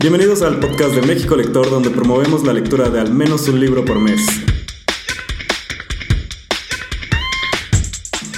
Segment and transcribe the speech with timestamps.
[0.00, 3.84] Bienvenidos al podcast de México Lector, donde promovemos la lectura de al menos un libro
[3.84, 4.26] por mes.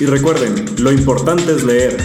[0.00, 1.96] Y recuerden, lo importante es leer.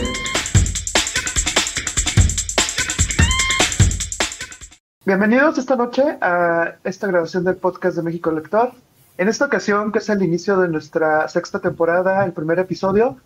[5.03, 8.73] Bienvenidos esta noche a esta grabación del podcast de México Lector.
[9.17, 13.17] En esta ocasión, que es el inicio de nuestra sexta temporada, el primer episodio,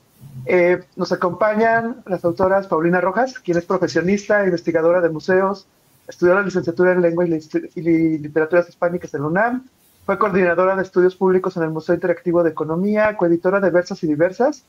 [0.46, 5.68] eh, nos acompañan las autoras Paulina Rojas, quien es profesionista, investigadora de museos,
[6.08, 9.66] estudió la licenciatura en Lengua y, Literaturas Hispánicas en UNAM,
[10.06, 14.08] fue coordinadora de estudios públicos en el Museo Interactivo de Economía, coeditora de Versas y
[14.08, 14.64] Diversas,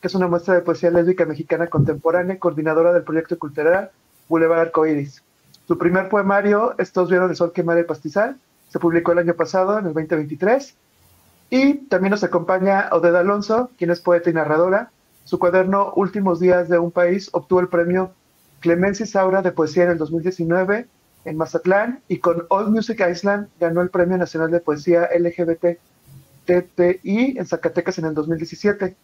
[0.00, 3.90] que es una muestra de poesía lésbica mexicana contemporánea, coordinadora del proyecto cultural
[4.28, 5.22] Boulevard Arcoiris.
[5.66, 8.36] Su primer poemario, Estos vieron el sol quemar el pastizal,
[8.68, 10.74] se publicó el año pasado, en el 2023.
[11.50, 14.90] Y también nos acompaña Odeda Alonso, quien es poeta y narradora.
[15.24, 18.12] Su cuaderno Últimos días de un país obtuvo el premio
[18.66, 20.88] Clemencia Saura de Poesía en el 2019
[21.24, 25.78] en Mazatlán y con All Music Island ganó el Premio Nacional de Poesía LGBT
[26.46, 28.96] TPI en Zacatecas en el 2017.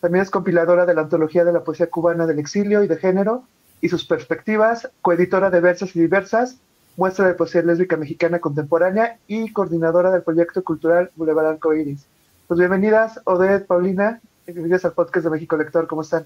[0.00, 3.44] También es compiladora de la antología de la poesía cubana del exilio y de género
[3.82, 6.56] y sus perspectivas, coeditora de Versas y Diversas,
[6.96, 12.06] muestra de poesía lésbica mexicana contemporánea y coordinadora del proyecto cultural Boulevard Arcoiris.
[12.48, 16.24] Pues bienvenidas, Odette, Paulina, bienvenidas al podcast de México Lector, ¿cómo están?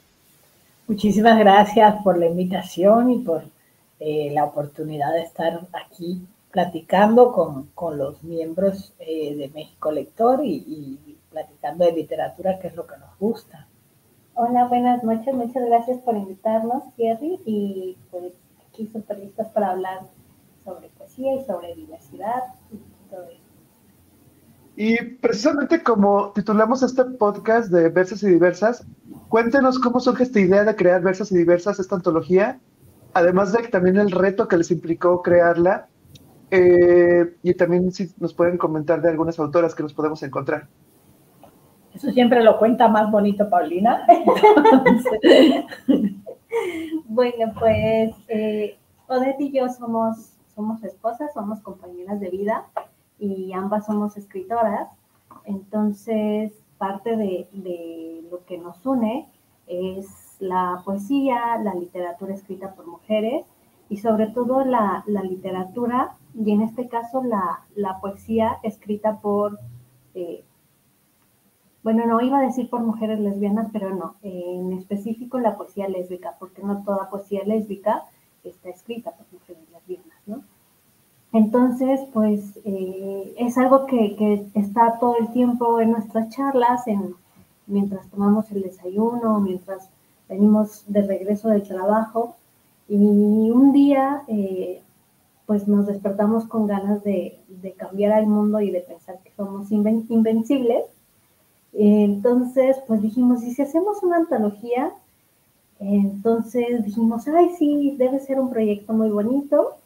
[0.86, 3.44] Muchísimas gracias por la invitación y por
[4.00, 11.18] eh, la oportunidad de estar aquí platicando con, los miembros eh, de México Lector y,
[11.30, 13.66] platicando de literatura, que es lo que nos gusta.
[14.34, 15.34] Hola, buenas noches.
[15.34, 18.34] Muchas gracias por invitarnos, Thierry, y pues
[18.68, 20.02] aquí súper listos para hablar
[20.64, 23.43] sobre poesía y sobre diversidad y todo eso.
[24.76, 28.84] Y precisamente como titulamos este podcast de Versas y Diversas,
[29.28, 32.58] cuéntenos cómo surge esta idea de crear Versas y Diversas, esta antología,
[33.12, 35.86] además de también el reto que les implicó crearla,
[36.50, 40.66] eh, y también si nos pueden comentar de algunas autoras que nos podemos encontrar.
[41.94, 44.04] Eso siempre lo cuenta más bonito Paulina.
[47.04, 52.66] bueno, pues eh, Odette y yo somos, somos esposas, somos compañeras de vida
[53.18, 54.88] y ambas somos escritoras.
[55.44, 59.28] Entonces, parte de, lo que nos une
[59.66, 63.46] es la poesía, la literatura escrita por mujeres
[63.88, 69.58] y sobre todo la, literatura y en este caso la, poesía escrita por,
[70.14, 70.44] eh,
[71.82, 76.36] bueno, no iba a decir por mujeres lesbianas, pero no, en específico la poesía lésbica,
[76.38, 78.02] porque no toda poesía lésbica
[78.42, 79.73] está escrita por mujeres lesbianas.
[81.34, 87.16] Entonces, pues eh, es algo que, está todo el tiempo en nuestras charlas, en,
[87.66, 89.90] mientras tomamos el desayuno, mientras
[90.28, 92.36] venimos de regreso del trabajo.
[92.88, 92.94] Y
[93.50, 94.80] un día, eh,
[95.44, 97.40] pues nos despertamos con ganas de,
[97.78, 100.84] cambiar al mundo y de pensar que somos invencibles.
[101.72, 104.92] Entonces, pues dijimos, ¿y si hacemos una antología?
[105.80, 109.78] Entonces dijimos, ay, sí, debe ser un proyecto muy bonito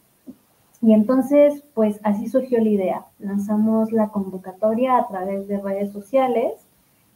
[0.80, 3.06] y entonces, pues así surgió la idea.
[3.18, 6.52] Lanzamos la convocatoria a través de redes sociales,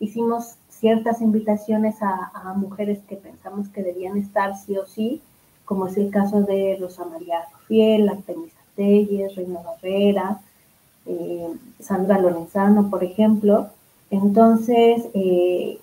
[0.00, 5.22] hicimos ciertas invitaciones a, mujeres que pensamos que debían estar sí o sí,
[5.64, 10.40] como es el caso de Rosa María Fiel, Artemisa Telles, Reina Barrera,
[11.06, 13.68] eh, Sandra Lorenzano, por ejemplo.
[14.10, 15.78] Entonces, eh,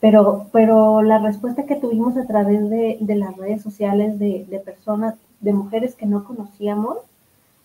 [0.00, 5.16] pero, pero la respuesta que tuvimos a través de, las redes sociales de, de personas,
[5.40, 6.96] de mujeres que no conocíamos,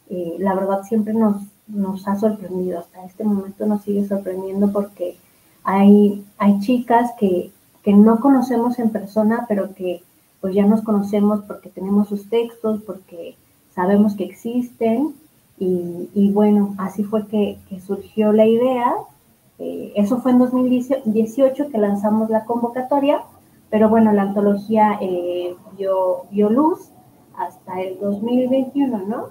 [0.10, 5.18] eh, la verdad siempre nos, nos ha sorprendido, hasta este momento nos sigue sorprendiendo porque
[5.64, 7.52] hay, hay chicas que,
[7.84, 10.04] que no conocemos en persona, pero que
[10.42, 13.36] pues ya nos conocemos porque tenemos sus textos, porque
[13.74, 15.16] sabemos que existen
[15.58, 18.94] y, bueno, así fue que, surgió la idea.
[19.58, 23.22] Eh, eso fue en 2018 que lanzamos la convocatoria,
[23.70, 26.90] pero bueno, la antología eh, vio, vio luz
[27.38, 29.28] hasta el 2021, ¿no?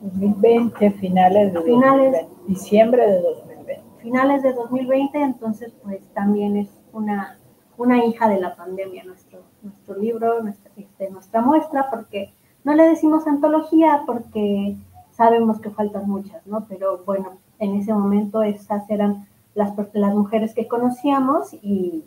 [0.00, 3.82] 2020, finales de finales, diciembre de 2020.
[4.00, 7.38] Finales de 2020, entonces pues también es una,
[7.76, 12.32] una hija de la pandemia nuestro, nuestro libro, nuestra, este, nuestra muestra, porque
[12.64, 14.76] no le decimos antología porque
[15.10, 16.66] sabemos que faltan muchas, ¿no?
[16.68, 22.04] Pero bueno, en ese momento esas eran las, las mujeres que conocíamos y,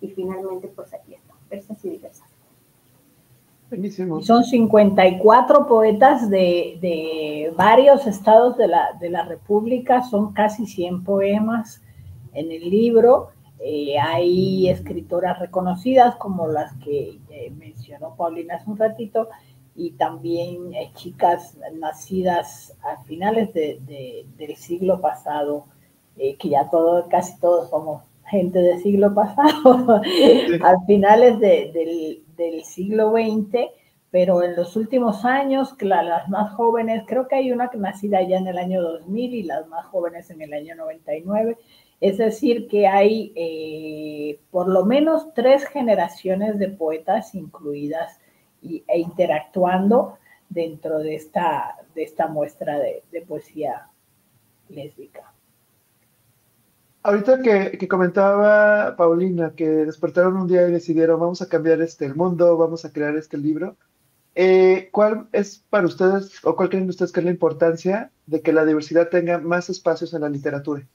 [0.00, 2.27] y finalmente pues aquí están, diversas y diversas.
[4.22, 11.82] Son 54 poetas de, varios estados de la, República, son casi 100 poemas
[12.32, 13.28] en el libro.
[13.60, 19.28] Eh, hay escritoras reconocidas como las que eh, mencionó Paulina hace un ratito,
[19.76, 25.66] y también eh, chicas nacidas a finales del siglo pasado,
[26.16, 30.00] que ya todo, casi todos somos gente del siglo pasado,
[30.62, 33.70] a finales del, del, siglo XX,
[34.10, 38.46] pero en los últimos años, las más jóvenes, creo que hay una nacida ya en
[38.46, 41.56] el año 2000 y las más jóvenes en el año 99,
[42.00, 48.20] es decir, que hay eh, por lo menos tres generaciones de poetas incluidas
[48.62, 53.88] e interactuando dentro de esta, de esta muestra de, poesía
[54.68, 55.32] lésbica.
[57.02, 62.14] Ahorita que, comentaba Paulina que despertaron un día y decidieron vamos a cambiar este el
[62.14, 63.76] mundo, vamos a crear este libro,
[64.34, 68.52] eh, ¿cuál es para ustedes o cuál creen ustedes que es la importancia de que
[68.52, 70.86] la diversidad tenga más espacios en la literatura?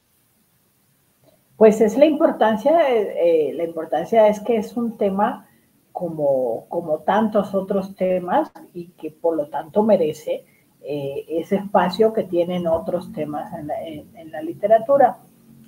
[1.58, 5.48] Pues es la importancia, eh, eh, la importancia es que es un tema
[5.92, 10.46] como, como tantos otros temas y que por lo tanto merece
[10.82, 15.20] eh, ese espacio que tienen otros temas en la, en, la literatura.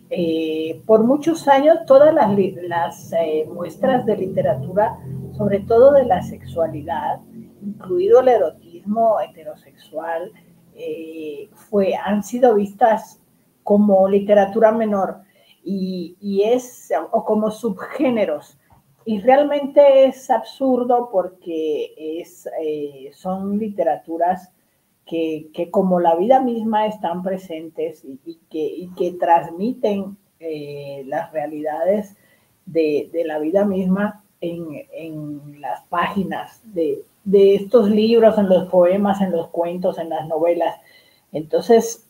[0.09, 2.29] Eh, por muchos años todas las,
[2.67, 4.97] las eh, muestras de literatura,
[5.35, 7.19] sobre todo de la sexualidad,
[7.61, 10.31] incluido el erotismo heterosexual,
[11.53, 13.21] fue, han sido vistas
[13.63, 15.21] como literatura menor
[15.65, 18.59] y, es, o como subgéneros.
[19.05, 24.51] Y realmente es absurdo porque eh, son literaturas
[25.05, 32.15] que, como la vida misma están presentes y, que, que, transmiten eh, las realidades
[32.65, 37.03] de, la vida misma en, las páginas de,
[37.55, 40.75] estos libros, en los poemas, en los cuentos, en las novelas.
[41.31, 42.07] Entonces,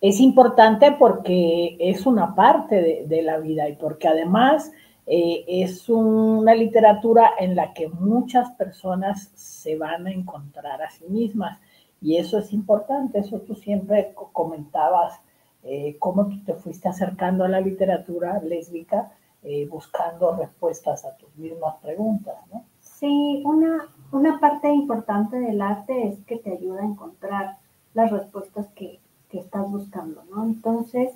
[0.00, 4.72] es importante porque es una parte de la vida y porque además
[5.06, 11.04] eh, es una literatura en la que muchas personas se van a encontrar a sí
[11.08, 11.58] mismas
[12.02, 15.20] y eso es importante, eso tú siempre comentabas,
[15.62, 19.12] eh, cómo tú te fuiste acercando a la literatura lésbica
[19.44, 22.64] eh, buscando respuestas a tus mismas preguntas, ¿no?
[22.80, 27.56] Sí, una, una parte importante del arte es que te ayuda a encontrar
[27.94, 29.00] las respuestas que,
[29.30, 30.44] que estás buscando, ¿no?
[30.44, 31.10] Entonces,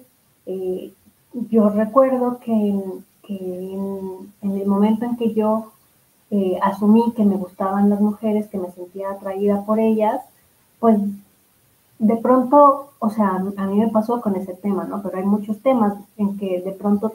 [1.32, 5.72] yo recuerdo que en, que en, el momento en que yo
[6.30, 10.22] eh, asumí que me gustaban las mujeres, que me sentía atraída por ellas,
[10.78, 10.99] pues
[11.99, 15.02] de pronto, o sea, a mí me pasó con ese tema, ¿no?
[15.02, 17.14] Pero hay muchos temas en que de pronto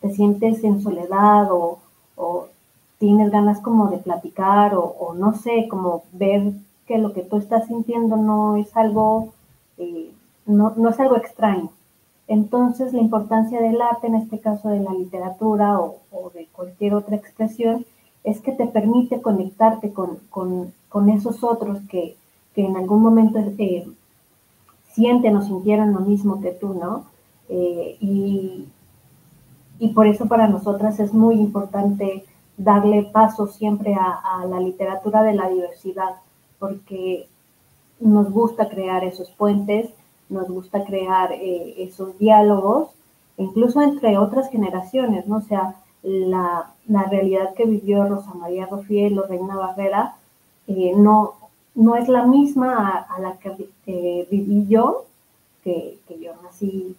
[0.00, 1.78] te sientes en soledad o,
[2.98, 6.52] tienes ganas como de platicar o, no sé, como ver
[6.86, 9.32] que lo que tú estás sintiendo no es algo,
[9.78, 10.12] eh,
[10.44, 11.70] no, no es algo extraño.
[12.30, 15.98] Entonces, la importancia del arte, en este caso de la literatura o,
[16.32, 17.84] de cualquier otra expresión,
[18.22, 20.72] es que te permite conectarte con,
[21.12, 22.16] esos otros que,
[22.56, 23.88] en algún momento eh,
[24.92, 27.06] sienten o sintieron lo mismo que tú, ¿no?
[27.48, 28.66] Eh, y,
[29.94, 32.24] por eso para nosotras es muy importante
[32.56, 36.16] darle paso siempre a la literatura de la diversidad,
[36.58, 37.26] porque
[37.98, 39.90] nos gusta crear esos puentes
[40.30, 42.90] nos gusta crear eh, esos diálogos,
[43.36, 45.38] incluso entre otras generaciones, ¿no?
[45.38, 46.72] O sea, la,
[47.10, 50.16] realidad que vivió Rosa María Rofiel o Reina Barrera
[50.96, 51.34] no,
[51.74, 55.04] no es la misma a, la que viví yo,
[55.62, 56.96] que, yo nací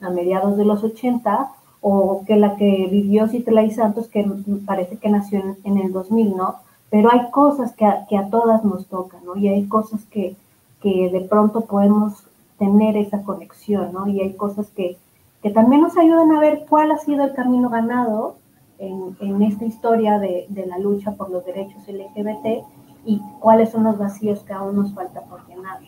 [0.00, 4.24] a mediados de los 80, o que la que vivió Citlay Santos, que
[4.64, 6.56] parece que nació en, el 2000, ¿no?
[6.90, 9.36] Pero hay cosas que a, que a todas nos tocan, ¿no?
[9.36, 10.36] Y hay cosas que,
[10.80, 12.24] que de pronto podemos
[12.58, 14.06] tener esa conexión, ¿no?
[14.06, 14.96] Y hay cosas que,
[15.42, 18.36] que también nos ayudan a ver cuál ha sido el camino ganado
[18.78, 22.64] en, en esta historia de, de, la lucha por los derechos LGBT
[23.04, 25.80] y cuáles son los vacíos que aún nos falta por llenar.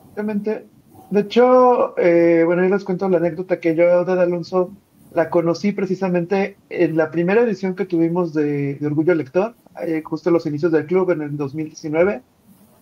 [0.00, 0.66] Exactamente.
[1.10, 4.70] De hecho, eh, bueno, yo les cuento la anécdota que yo de Alonso
[5.12, 9.54] la conocí precisamente en la primera edición que tuvimos de, Orgullo Lector,
[9.86, 12.22] eh, justo en los inicios del club en el 2019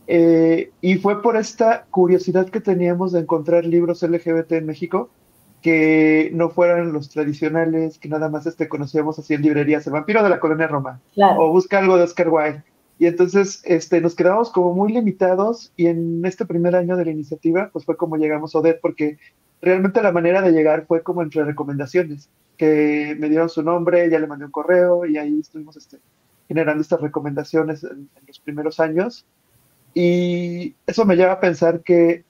[0.07, 5.11] eh, y fue por esta curiosidad que teníamos de encontrar libros LGBT en México
[5.63, 10.23] que no fueran los tradicionales, que nada más este, conocíamos así en librerías, El vampiro
[10.23, 12.65] de la colonia Roma, o Busca algo de Oscar Wilde.
[12.99, 17.11] Y entonces este, nos quedamos como muy limitados y en este primer año de la
[17.11, 19.19] iniciativa, pues fue como llegamos a Odette, porque
[19.61, 24.19] realmente la manera de llegar fue como entre recomendaciones, que me dieron su nombre, ya
[24.19, 25.99] le mandé un correo y ahí estuvimos este,
[26.49, 29.25] generando estas recomendaciones en los primeros años.
[29.95, 32.25] Y eso me lleva a pensar que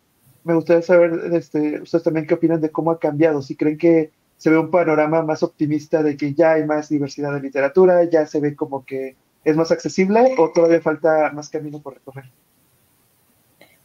[0.44, 4.10] me gustaría saber, este, ustedes también qué opinan de cómo ha cambiado, si creen que
[4.36, 8.26] se ve un panorama más optimista de que ya hay más diversidad de literatura, ya
[8.26, 12.24] se ve como que es más accesible o todavía falta más camino por recorrer?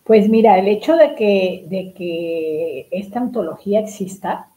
[0.03, 4.49] Pues mira, el hecho de que, de que esta antología exista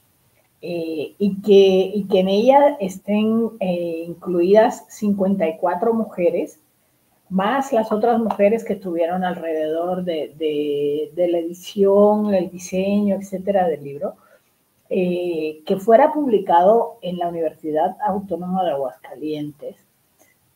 [0.62, 6.60] eh, y, que, y, que, en ella estén eh, incluidas 54 mujeres,
[7.30, 10.34] más las otras mujeres que estuvieron alrededor de,
[11.14, 14.16] de, la edición, el diseño, etcétera, del libro,
[14.88, 19.76] eh, que fuera publicado en la Universidad Autónoma de Aguascalientes,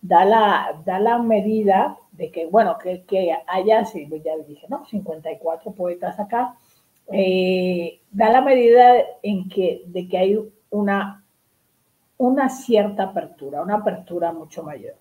[0.03, 4.85] da la, da la medida de que, bueno, que, que haya, sí, ya dije, ¿no?
[4.85, 6.57] 54 poetas acá,
[7.13, 10.39] eh, da la medida en que, de que hay
[10.71, 11.25] una,
[12.19, 14.95] una cierta apertura, una apertura mucho mayor.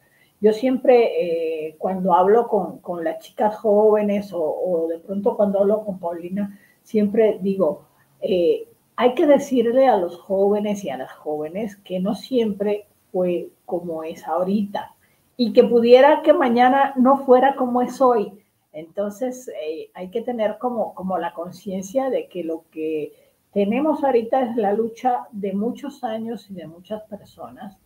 [0.44, 5.86] Yo siempre, eh, cuando hablo con, con, las chicas jóvenes o, de pronto cuando hablo
[5.86, 7.86] con Paulina, siempre digo,
[8.20, 13.52] eh, hay que decirle a los jóvenes y a las jóvenes que no siempre fue
[13.66, 14.94] como es ahorita
[15.38, 18.34] y que pudiera que mañana no fuera como es hoy.
[18.74, 23.14] Entonces eh, hay que tener como, como la conciencia de que lo que
[23.54, 27.78] tenemos ahorita es la lucha de muchos años y de muchas personas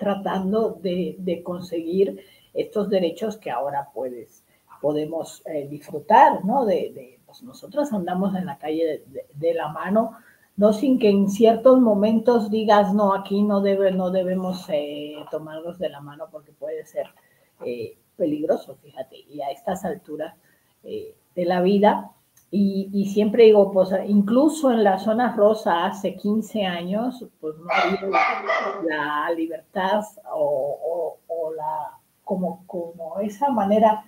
[0.00, 4.44] tratando de, de conseguir estos derechos que ahora puedes,
[4.80, 6.64] podemos eh, disfrutar, ¿no?
[6.64, 10.16] De, de pues nosotros andamos en la calle de, de, la mano
[10.60, 15.78] no sin que en ciertos momentos digas, no, aquí no, debe, no debemos eh, tomarlos
[15.78, 17.06] de la mano porque puede ser
[17.64, 20.34] eh, peligroso, fíjate, y a estas alturas
[20.84, 22.10] eh, de la vida.
[22.52, 27.66] Y, y, siempre digo, pues incluso en la zona rosa hace 15 años, pues no
[27.70, 30.02] había la libertad
[30.32, 31.16] o,
[31.56, 34.04] la, como, como esa manera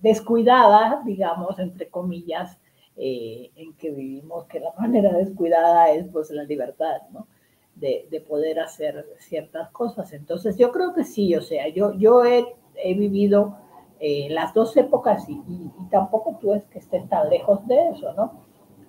[0.00, 2.58] descuidada, digamos, entre comillas,
[2.96, 7.26] eh, en que vivimos, que la manera descuidada es pues la libertad, ¿no?
[7.74, 10.12] De, de, poder hacer ciertas cosas.
[10.12, 13.56] Entonces yo creo que sí, o sea, yo, yo he, he vivido
[14.06, 18.12] eh, las dos épocas y, y, tampoco tú es que estés tan lejos de eso,
[18.12, 18.34] ¿no?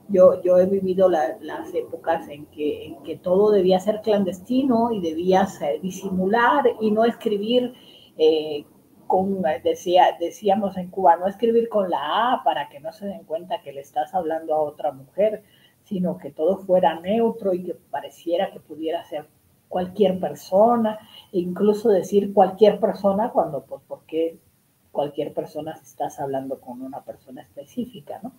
[0.10, 4.92] Yo, yo he vivido la, las épocas en que, en que todo debía ser clandestino
[4.92, 7.76] y debías disimular y no escribir
[8.18, 8.66] eh,
[9.08, 13.24] con, decía, decíamos en Cuba, no escribir con la A para que no se den
[13.24, 15.44] cuenta que le estás hablando a otra mujer,
[15.86, 19.30] sino que todo fuera neutro y que pareciera que pudiera ser
[19.70, 21.00] cualquier persona,
[21.32, 24.40] e incluso decir cualquier persona cuando, pues, porque
[24.96, 28.32] cualquier persona si estás hablando con una persona específica, ¿no?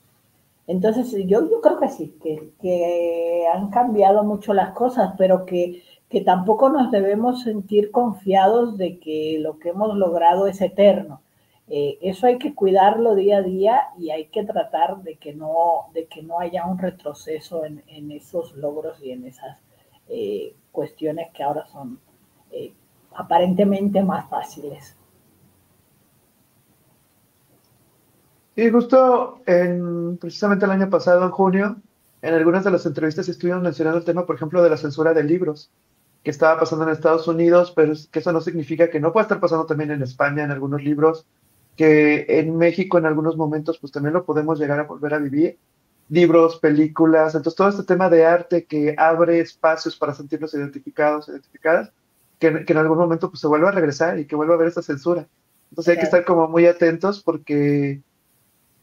[0.67, 5.85] Entonces, yo, yo creo que sí, que, que han cambiado mucho las cosas, pero que
[6.09, 11.21] que tampoco nos debemos sentir confiados de que lo que hemos logrado es eterno.
[11.69, 15.87] Eh, eso hay que cuidarlo día a día y hay que tratar de que no,
[15.93, 19.59] de que no haya un retroceso en, en esos logros y en esas
[20.09, 21.99] eh, cuestiones que ahora son
[22.53, 22.73] eh,
[23.13, 24.97] aparentemente más fáciles.
[28.57, 31.77] Y justo en, precisamente el año pasado, en junio,
[32.23, 35.23] en algunas de las entrevistas estuvimos mencionando el tema, por ejemplo, de la censura de
[35.23, 35.71] libros
[36.25, 39.41] que estaba pasando en Estados Unidos, pero que eso no significa que no pueda estar
[39.41, 41.27] pasando también en España, en algunos libros,
[41.77, 45.59] que en México en algunos momentos pues también lo podemos llegar a volver a vivir.
[46.09, 51.93] Libros, películas, entonces todo este tema de arte que abre espacios para sentirnos identificados, identificadas,
[52.39, 54.69] que, que en algún momento pues se vuelva a regresar y que vuelva a haber
[54.69, 55.29] esta censura.
[55.71, 58.03] Entonces hay que estar como muy atentos porque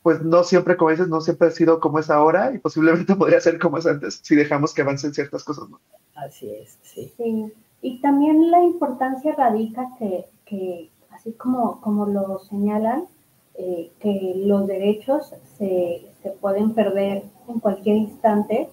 [0.04, 3.40] pues no siempre, como dices, no siempre ha sido como es ahora y posiblemente podría
[3.40, 5.80] ser como es antes si dejamos que avancen ciertas cosas, ¿no?
[6.16, 7.12] Así es, sí.
[7.18, 7.52] sí.
[7.82, 13.08] Y también la importancia radica que, que así como, como lo señalan,
[13.56, 18.70] eh, que los derechos se, se, pueden perder en cualquier instante,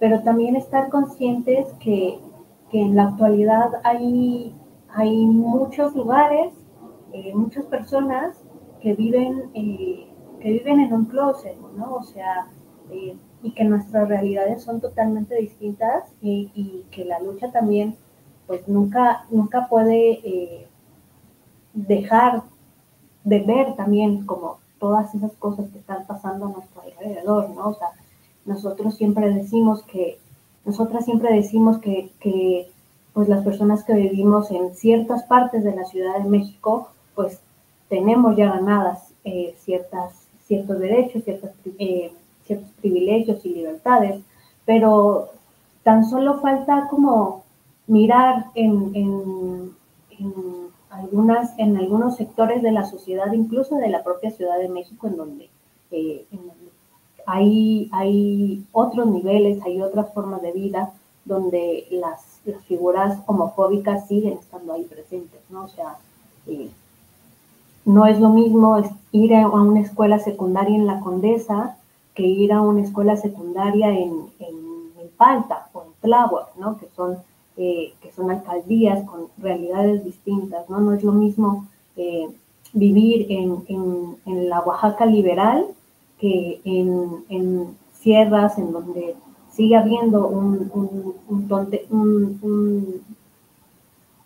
[0.00, 2.18] pero también estar conscientes que,
[2.70, 4.54] que en la actualidad hay,
[4.88, 6.54] hay muchos lugares,
[7.12, 8.38] eh, muchas personas
[8.80, 10.08] que viven, eh,
[10.42, 11.94] que viven en un closet, ¿no?
[11.94, 12.48] O sea,
[12.90, 17.96] eh, y que nuestras realidades son totalmente distintas y, que la lucha también
[18.46, 20.66] pues nunca, nunca puede eh,
[21.72, 22.42] dejar
[23.24, 27.68] de ver también como todas esas cosas que están pasando a nuestro alrededor, ¿no?
[27.68, 27.88] O sea,
[28.44, 30.18] nosotros siempre decimos que,
[30.64, 32.70] nosotras siempre decimos que, que
[33.12, 37.40] pues las personas que vivimos en ciertas partes de la Ciudad de México, pues
[37.88, 40.21] tenemos ya ganadas eh, ciertas,
[40.52, 42.12] ciertos derechos, ciertas eh,
[42.44, 44.20] ciertos privilegios y libertades,
[44.66, 45.30] pero
[45.82, 47.44] tan solo falta como
[47.86, 49.74] mirar en,
[50.90, 55.16] algunas, en algunos sectores de la sociedad, incluso de la propia Ciudad de México, en
[55.16, 55.48] donde,
[55.90, 56.70] eh, en donde
[57.26, 60.92] hay, hay otros niveles, hay otras formas de vida
[61.24, 65.64] donde las, las, figuras homofóbicas siguen estando ahí presentes, ¿no?
[65.64, 65.96] O sea,
[67.84, 71.76] no es lo mismo ir a una escuela secundaria en La Condesa
[72.14, 74.62] que ir a una escuela secundaria en, en,
[75.16, 76.78] Palta o en Tláhuac, ¿no?
[76.78, 77.18] Que son,
[77.56, 80.80] eh, que son alcaldías con realidades distintas, ¿no?
[80.80, 82.28] No es lo mismo eh,
[82.72, 83.62] vivir en,
[84.26, 85.66] en, la Oaxaca liberal
[86.18, 89.14] que en, sierras en donde
[89.52, 90.70] sigue habiendo un,
[91.28, 93.02] un,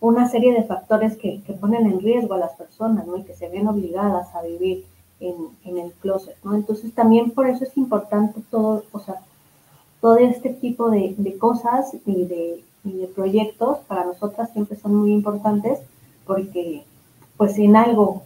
[0.07, 3.17] una serie de factores que, ponen en riesgo a las personas ¿no?
[3.17, 4.85] y que se ven obligadas a vivir
[5.21, 6.37] en, el closet.
[6.45, 6.55] ¿no?
[6.55, 9.17] Entonces también por eso es importante todo, o sea,
[10.01, 15.81] todo este tipo de, cosas y de, de proyectos para nosotras siempre son muy importantes
[16.27, 16.85] porque
[17.37, 18.23] pues en algo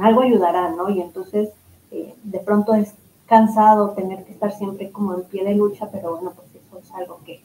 [0.00, 0.90] algo ayudará, ¿no?
[0.90, 1.50] Y entonces
[1.90, 2.94] eh, de pronto es
[3.26, 6.90] cansado tener que estar siempre como en pie de lucha, pero bueno, pues eso es
[6.92, 7.40] algo que,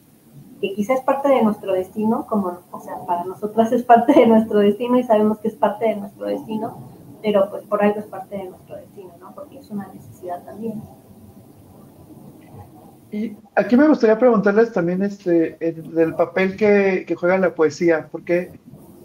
[0.61, 4.27] que quizás es parte de nuestro destino, como, o sea, para nosotras es parte de
[4.27, 6.77] nuestro destino y sabemos que es parte de nuestro destino,
[7.21, 9.33] pero pues por algo es parte de nuestro destino, ¿no?
[9.33, 10.81] Porque es una necesidad también.
[13.11, 18.51] Y aquí me gustaría preguntarles también este, del papel que, juega la poesía, porque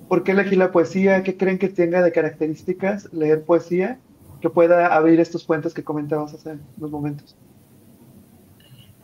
[0.08, 1.24] ¿Por qué elegí la poesía?
[1.24, 3.98] ¿Qué creen que tenga de características leer poesía
[4.40, 7.36] que pueda abrir estos puentes que comentabas hace unos momentos?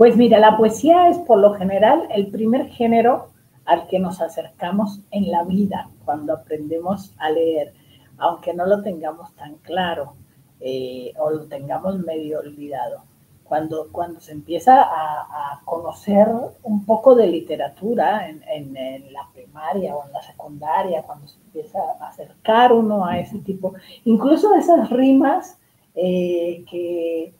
[0.02, 3.28] Pues mira, la poesía es por lo general el primer género
[3.64, 7.72] al que nos acercamos en la vida cuando aprendemos a leer,
[8.18, 10.14] aunque no lo tengamos tan claro
[10.58, 13.04] eh, o lo tengamos medio olvidado.
[13.44, 16.26] Cuando, cuando se empieza a, conocer
[16.64, 18.74] un poco de literatura en,
[19.12, 23.74] la primaria o en la secundaria, cuando se empieza a acercar uno a ese tipo,
[24.04, 25.60] incluso esas rimas
[25.94, 27.34] eh, que,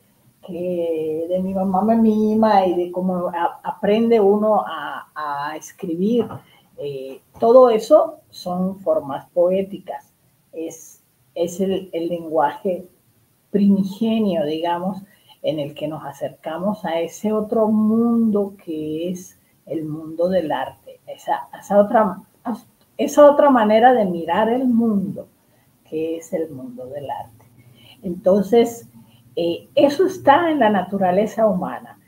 [0.46, 3.30] que, de mi mamá me mima y de cómo
[3.62, 6.26] aprende uno a, a escribir,
[6.78, 10.12] eh, todo eso son formas poéticas,
[10.52, 11.02] es,
[11.34, 12.88] es el, el lenguaje
[13.50, 15.02] primigenio, digamos,
[15.42, 21.00] en el que nos acercamos a ese otro mundo que es el mundo del arte,
[21.06, 22.16] esa, esa, otra,
[22.96, 25.28] esa otra manera de mirar el mundo
[25.88, 27.44] que es el mundo del arte.
[28.02, 28.88] Entonces,
[29.36, 31.98] eh, eso está en la naturaleza humana,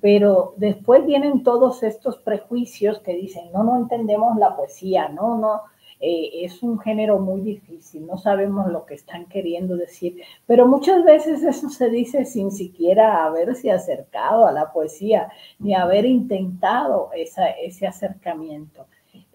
[0.00, 5.60] pero después vienen todos estos prejuicios que dicen, no, no entendemos la poesía, no, no,
[6.02, 11.04] eh, es un género muy difícil, no sabemos lo que están queriendo decir, pero muchas
[11.04, 17.86] veces eso se dice sin siquiera haberse acercado a la poesía, ni haber intentado ese
[17.86, 18.86] acercamiento.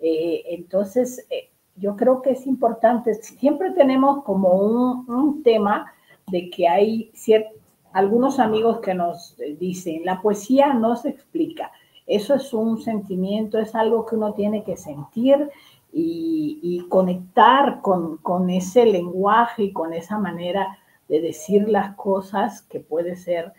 [0.02, 5.94] Eh, entonces, eh, yo creo que es importante, siempre tenemos como un, tema
[6.28, 7.12] de que hay
[7.94, 11.72] algunos amigos que nos dicen, la poesía no se explica.
[12.08, 15.50] Eso es un sentimiento, es algo que uno tiene que sentir
[15.92, 23.16] y, conectar con, ese lenguaje y con esa manera de decir las cosas que puede
[23.16, 23.54] ser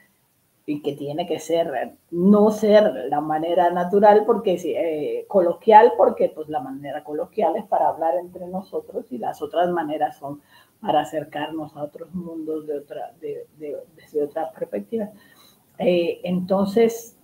[0.69, 6.49] y que tiene que ser, no ser la manera natural, porque eh, coloquial, porque pues
[6.49, 10.41] la manera coloquial es para hablar entre nosotros y las otras maneras son
[10.81, 13.47] para acercarnos a otros mundos de otra, de,
[13.97, 15.11] desde otras perspectivas.
[15.79, 17.17] Eh, entonces,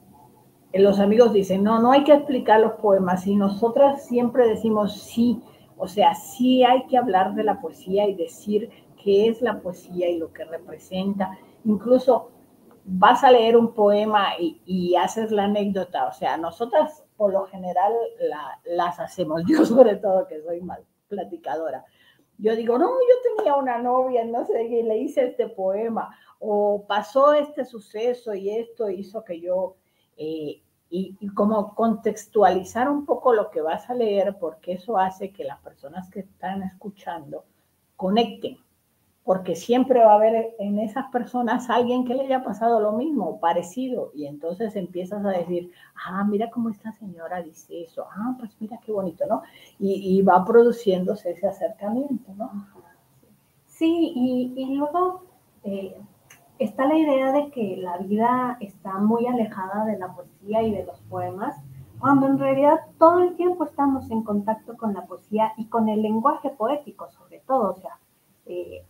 [0.72, 5.42] los amigos dicen, no, no hay que explicar los poemas y nosotras siempre decimos sí,
[5.76, 8.70] o sea, sí hay que hablar de la poesía y decir
[9.02, 11.36] qué es la poesía y lo que representa.
[11.64, 12.30] Incluso
[12.84, 17.92] vas a leer un poema y, haces la anécdota, o sea, nosotras por lo general
[18.64, 21.84] las hacemos, yo sobre todo que soy mal platicadora.
[22.38, 26.84] Yo digo, no, yo tenía una novia, no sé, y le hice este poema, o
[26.88, 29.76] pasó este suceso y esto hizo que yo
[30.16, 30.62] eh,
[30.94, 35.58] y, como contextualizar un poco lo que vas a leer, porque eso hace que las
[35.60, 37.44] personas que están escuchando
[37.96, 38.58] conecten,
[39.24, 43.38] porque siempre va a haber en esas personas alguien que le haya pasado lo mismo,
[43.38, 45.70] parecido, y entonces empiezas a decir,
[46.06, 49.42] ah, mira cómo esta señora dice eso, ah, pues mira qué bonito, ¿no?
[49.78, 52.50] Y, va produciéndose ese acercamiento, ¿no?
[53.66, 55.22] Sí, y, y luego
[55.64, 55.96] eh,
[56.58, 60.84] está la idea de que la vida está muy alejada de la poesía y de
[60.84, 61.56] los poemas,
[61.98, 66.02] cuando en realidad todo el tiempo estamos en contacto con la poesía y con el
[66.02, 67.70] lenguaje poético, sobre todo.
[67.70, 67.98] O sea,
[68.46, 68.84] eh,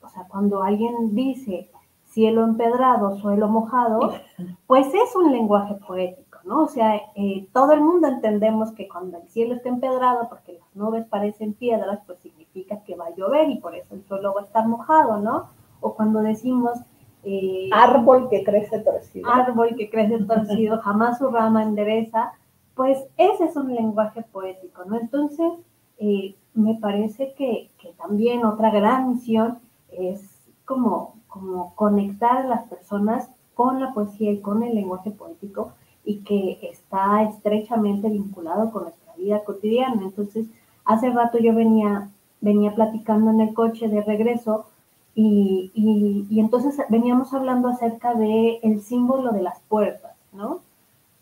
[0.00, 1.70] o sea cuando alguien dice
[2.04, 4.14] cielo empedrado, suelo mojado,
[4.66, 6.64] pues es un lenguaje poético, ¿no?
[6.64, 10.74] O sea, eh, todo el mundo entendemos que cuando el cielo está empedrado, porque las
[10.74, 14.40] nubes parecen piedras, pues significa que va a llover y por eso el suelo va
[14.40, 15.50] a estar mojado, ¿no?
[15.80, 16.78] o cuando decimos...
[17.24, 19.28] Eh, árbol que crece torcido.
[19.28, 22.32] Árbol que crece torcido, jamás su rama endereza,
[22.74, 24.98] pues ese es un lenguaje poético, ¿no?
[24.98, 25.52] Entonces,
[25.98, 29.58] eh, me parece que, también otra gran misión
[29.90, 30.20] es
[30.64, 35.72] como, como conectar a las personas con la poesía y con el lenguaje poético
[36.04, 40.02] y que está estrechamente vinculado con nuestra vida cotidiana.
[40.02, 40.46] Entonces,
[40.84, 42.08] hace rato yo venía,
[42.40, 44.66] venía platicando en el coche de regreso
[45.14, 50.60] y, y, entonces veníamos hablando acerca del el símbolo de las puertas, ¿no?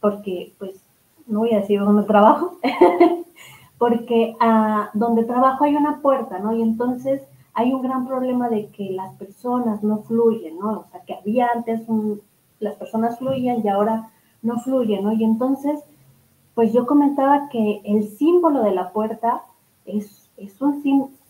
[0.01, 0.83] Porque, pues,
[1.27, 2.59] no voy a decir dónde trabajo,
[3.79, 6.55] porque ah, donde trabajo hay una puerta, ¿no?
[6.55, 7.23] Y entonces
[7.55, 10.81] hay un gran problema de que las personas no fluyen, ¿no?
[10.81, 12.21] O sea, que había antes un,
[12.61, 14.11] las personas fluían y ahora
[14.43, 15.13] no fluyen, ¿no?
[15.13, 15.81] Y entonces,
[16.55, 19.43] pues yo comentaba que el símbolo de la puerta
[19.85, 20.83] es, es un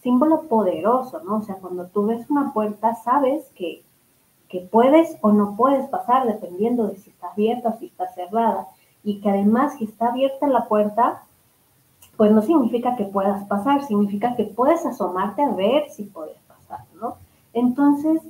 [0.02, 1.36] símbolo poderoso, ¿no?
[1.36, 3.82] O sea, cuando tú ves una puerta, sabes que,
[4.48, 8.68] que puedes o no puedes pasar dependiendo de si está abierta o si está cerrada.
[9.02, 11.22] Y que además, si está abierta la puerta,
[12.16, 16.80] pues no significa que puedas pasar, significa que puedes asomarte a ver si puedes pasar,
[17.00, 17.16] ¿no?
[17.52, 18.22] Entonces,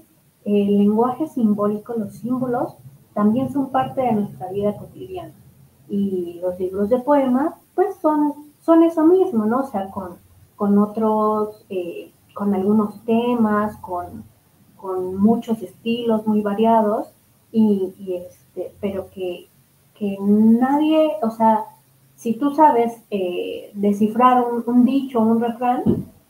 [0.44, 2.76] el lenguaje simbólico, los símbolos,
[3.14, 5.32] también son parte de nuestra vida cotidiana.
[5.88, 9.60] Y los libros de poema, pues son, son eso mismo, ¿no?
[9.60, 10.16] O sea, con,
[10.56, 14.24] con otros, eh, con algunos temas, con,
[14.76, 17.08] con, muchos estilos muy variados,
[17.52, 19.48] y, este, pero que,
[19.94, 21.64] que nadie, o sea,
[22.16, 25.82] si tú sabes eh, descifrar un, dicho, un refrán,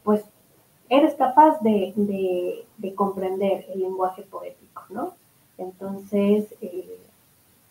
[0.02, 0.24] pues
[0.88, 5.12] eres capaz de, comprender el lenguaje poético, ¿no?
[5.58, 7.00] Entonces, eh,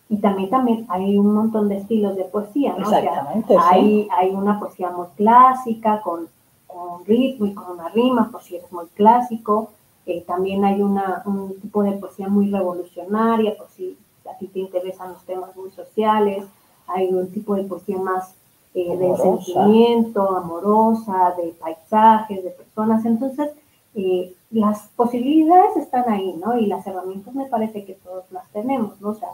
[0.10, 2.90] y también, también hay un montón de estilos de poesía, ¿no?
[2.90, 3.56] Exactamente.
[3.60, 6.28] hay, hay una poesía muy clásica, con,
[6.68, 9.72] con, ritmo y con una rima, por si eres muy clásico.
[10.06, 13.98] Eh, también hay una, un tipo de poesía muy revolucionaria, por si
[14.30, 16.46] a ti te interesan los temas muy sociales
[16.88, 18.36] hay un tipo de poesía más
[18.74, 23.06] eh, de sentimiento, amorosa, de paisajes, de personas.
[23.06, 23.52] Entonces,
[23.96, 26.58] eh, las posibilidades están ahí, ¿no?
[26.58, 29.10] Y las herramientas me parece que todos las tenemos, ¿no?
[29.10, 29.30] O sea,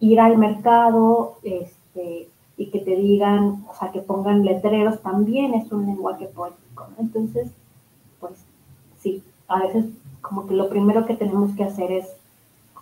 [0.00, 5.70] ir al mercado, este, y que te digan, o sea, que pongan letreros, también es
[5.72, 6.96] un lenguaje poético, ¿no?
[6.98, 7.48] Entonces,
[8.20, 8.32] pues
[9.00, 9.86] sí, a veces
[10.20, 12.08] como que lo primero que tenemos que hacer es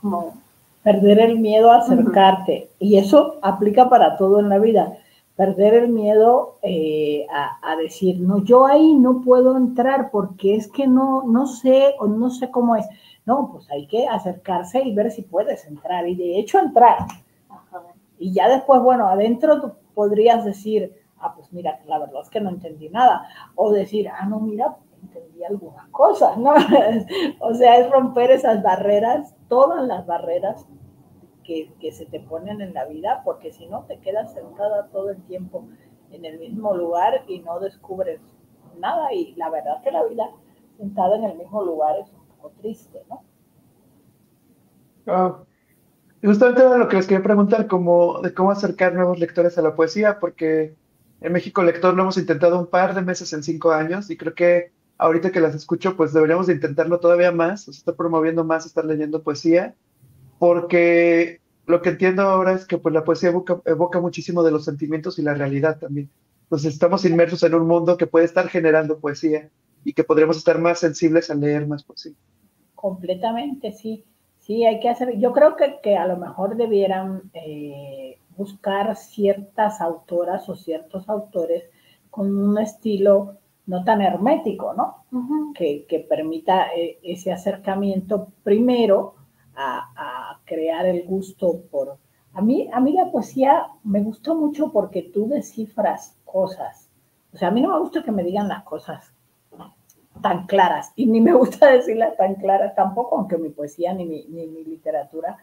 [0.01, 0.35] como
[0.83, 2.71] perder el miedo a acercarte.
[2.79, 4.97] Y eso aplica para todo en la vida.
[5.37, 10.87] Perder el miedo eh, a, decir, no, yo ahí no puedo entrar porque es que
[10.87, 12.87] no, no sé o no sé cómo es.
[13.25, 16.07] No, pues hay que acercarse y ver si puedes entrar.
[16.09, 17.07] Y de hecho entrar.
[18.19, 22.41] Y ya después, bueno, adentro tú podrías decir, ah, pues mira, la verdad es que
[22.41, 23.27] no entendí nada.
[23.55, 24.77] O decir, ah, no, mira,
[25.11, 26.55] entendí algunas cosas, ¿no?
[27.41, 30.67] o sea, es romper esas barreras, todas las barreras
[31.45, 35.11] que, que, se te ponen en la vida, porque si no te quedas sentada todo
[35.11, 35.67] el tiempo
[36.11, 38.21] en el mismo lugar y no descubres
[38.79, 39.13] nada.
[39.13, 40.31] Y la verdad que la vida
[40.77, 43.25] sentada en el mismo lugar es un poco triste, ¿no?
[45.07, 45.47] Oh.
[46.23, 49.75] Justamente era lo que les quería preguntar, como de cómo acercar nuevos lectores a la
[49.75, 50.77] poesía, porque
[51.21, 54.35] en México Lector lo hemos intentado un par de meses en cinco años y creo
[54.35, 58.85] que ahorita que las escucho, pues deberíamos de intentarlo todavía más, está promoviendo más estar
[58.85, 59.75] leyendo poesía,
[60.39, 63.31] porque lo que entiendo ahora es que pues la poesía
[63.65, 66.11] evoca, muchísimo de los sentimientos y la realidad también.
[66.43, 69.49] Entonces estamos inmersos en un mundo que puede estar generando poesía
[69.85, 72.13] y que podríamos estar más sensibles a leer más poesía.
[72.75, 74.05] Completamente, sí.
[74.39, 79.81] Sí, hay que hacer, yo creo que, que a lo mejor debieran eh, buscar ciertas
[79.81, 81.65] autoras o ciertos autores
[82.11, 83.40] con un estilo
[83.71, 85.05] no tan hermético, ¿no?
[85.55, 89.15] que, permita eh, ese acercamiento primero
[89.55, 91.97] a, crear el gusto por...
[92.33, 96.91] A mí, a mí la poesía me gustó mucho porque tú descifras cosas.
[97.33, 99.13] O sea, a mí no me gusta que me digan las cosas
[100.21, 104.25] tan claras y ni me gusta decirlas tan claras tampoco, aunque mi poesía ni mi,
[104.25, 105.39] ni mi literatura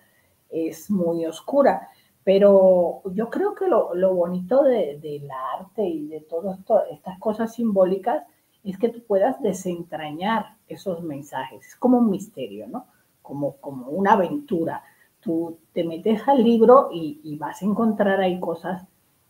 [0.49, 1.87] es muy oscura.
[2.27, 5.25] Pero yo creo que lo, bonito del de
[5.57, 6.59] arte y de todas
[6.91, 8.25] estas cosas simbólicas
[8.65, 11.65] es que tú puedas desentrañar esos mensajes.
[11.65, 12.87] Es como un misterio, ¿no?
[13.21, 14.83] Como, como una aventura.
[15.21, 18.85] Tú te metes al libro y, y vas a encontrar ahí cosas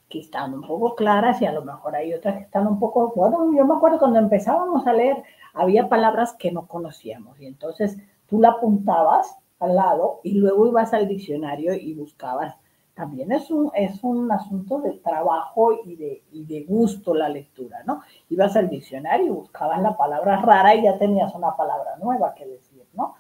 [0.10, 3.14] que están un poco claras y a lo mejor hay otras que están un poco,
[3.16, 5.22] bueno, yo me acuerdo cuando empezábamos a leer,
[5.54, 10.96] había palabras que no conocíamos y entonces tú la apuntabas al lado y luego ibas
[10.96, 12.58] al diccionario y buscabas
[12.98, 17.84] también es un, es un asunto de trabajo y de, y de gusto la lectura,
[17.86, 18.02] ¿no?
[18.28, 22.48] Ibas al diccionario y buscabas la palabra rara y ya tenías una palabra nueva que
[22.48, 23.14] decir, ¿no?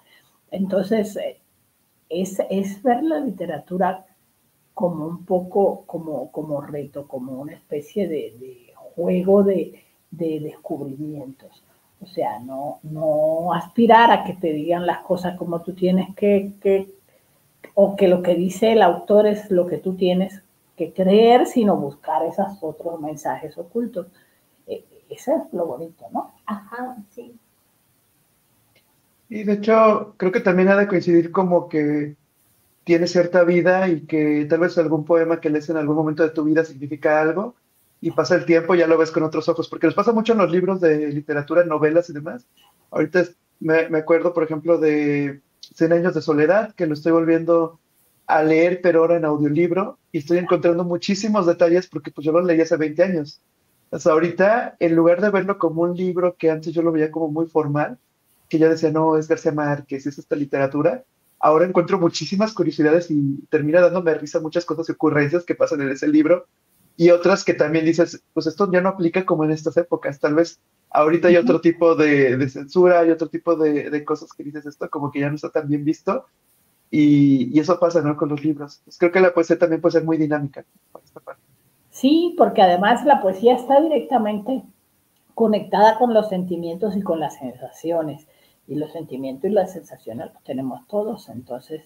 [0.49, 1.39] Entonces, eh,
[2.09, 4.03] es, es ver la literatura
[4.73, 11.63] como un poco, como, como reto, como una especie de, juego de, de descubrimientos.
[12.01, 16.53] O sea, no, no aspirar a que te digan las cosas como tú tienes que,
[16.59, 16.96] que,
[17.73, 20.41] o que lo que dice el autor es lo que tú tienes
[20.75, 24.07] que creer, sino buscar esos otros mensajes ocultos.
[24.67, 26.33] E, ese es lo bonito, ¿no?
[26.45, 27.35] Ajá, sí.
[29.29, 32.15] Y de hecho, creo que también ha de coincidir como que
[32.83, 36.29] tiene cierta vida y que tal vez algún poema que lees en algún momento de
[36.29, 37.55] tu vida significa algo
[37.99, 40.33] y pasa el tiempo y ya lo ves con otros ojos, porque les pasa mucho
[40.33, 42.45] en los libros de literatura, novelas y demás.
[42.91, 43.23] Ahorita
[43.59, 45.41] me, me acuerdo, por ejemplo, de
[45.75, 47.79] Cien años de soledad, que lo estoy volviendo
[48.25, 52.41] a leer, pero ahora en audiolibro, y estoy encontrando muchísimos detalles porque pues yo lo
[52.41, 53.41] leí hace 20 años.
[53.91, 57.29] Hasta ahorita, en lugar de verlo como un libro que antes yo lo veía como
[57.29, 57.97] muy formal,
[58.49, 61.03] que yo decía, no, es García Márquez, es esta literatura,
[61.39, 65.89] ahora encuentro muchísimas curiosidades y termina dándome risa muchas cosas y ocurrencias que pasan en
[65.89, 66.47] ese libro
[66.97, 70.33] y otras que también dices, pues esto ya no aplica como en estas épocas, tal
[70.33, 74.89] vez ahorita hay otro tipo de, censura, hay otro tipo de, cosas que dices esto
[74.89, 76.25] como que ya no está tan bien visto
[76.89, 78.17] y, eso pasa ¿no?
[78.17, 78.81] con los libros.
[78.83, 81.41] Pues creo que la poesía también puede ser muy dinámica por esta parte.
[81.91, 84.63] Sí, porque además la poesía está directamente
[85.35, 88.27] conectada con los sentimientos y con las sensaciones
[88.67, 91.29] y los sentimientos y las sensaciones los tenemos todos.
[91.29, 91.83] Entonces,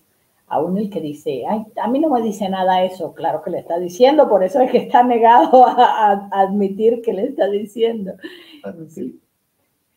[0.51, 3.59] aún el que dice, ay, a mí no me dice nada eso, claro que le
[3.59, 8.11] está diciendo, por eso es que está negado a, admitir que le está diciendo.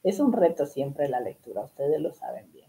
[0.05, 2.69] Es un reto siempre la lectura, ustedes lo saben bien.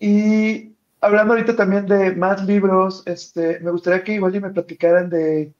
[0.00, 5.52] Y hablando ahorita también de más libros, este, me gustaría que igual me platicaran de,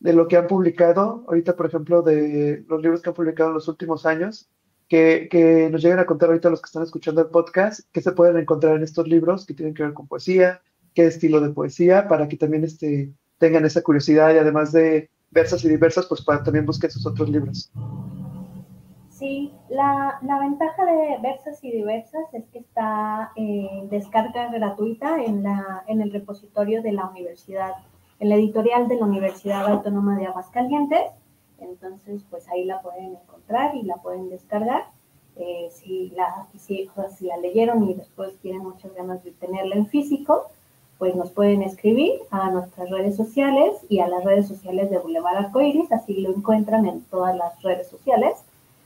[0.00, 3.54] de lo que han publicado, ahorita por ejemplo de los libros que han publicado en
[3.54, 4.48] los últimos años
[4.94, 8.36] que, nos lleguen a contar ahorita los que están escuchando el podcast, qué se pueden
[8.36, 10.60] encontrar en estos libros que tienen que ver con poesía,
[10.94, 15.64] qué estilo de poesía, para que también este, tengan esa curiosidad y además de versas
[15.64, 17.72] y diversas, pues para también busquen sus otros libros.
[19.10, 25.44] Sí, la, la ventaja de Versas y Diversas es que está en descarga gratuita en,
[25.44, 27.72] la, en el repositorio de la universidad,
[28.18, 31.12] en la editorial de la Universidad Autónoma de Aguascalientes
[31.58, 33.33] entonces, pues ahí la pueden encontrar
[33.74, 34.86] y la pueden descargar.
[35.36, 39.88] Eh, si, la, si, si la leyeron y después tienen muchas ganas de tenerla en
[39.88, 40.46] físico,
[40.98, 45.36] pues nos pueden escribir a nuestras redes sociales y a las redes sociales de Boulevard
[45.36, 48.44] Arcoiris, así lo encuentran en todas las redes sociales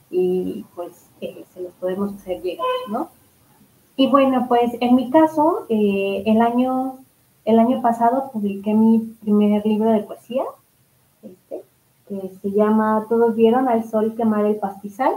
[0.09, 3.09] y pues eh, se los podemos hacer llegar, ¿no?
[3.95, 6.99] Y bueno, pues en mi caso, eh, el, año,
[7.45, 10.43] el año pasado publiqué mi primer libro de poesía,
[12.41, 15.13] se llama Todos vieron al sol quemar el pastizal.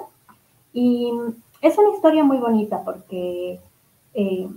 [0.73, 1.13] Y
[1.61, 3.61] es una historia muy bonita porque
[4.15, 4.49] eh,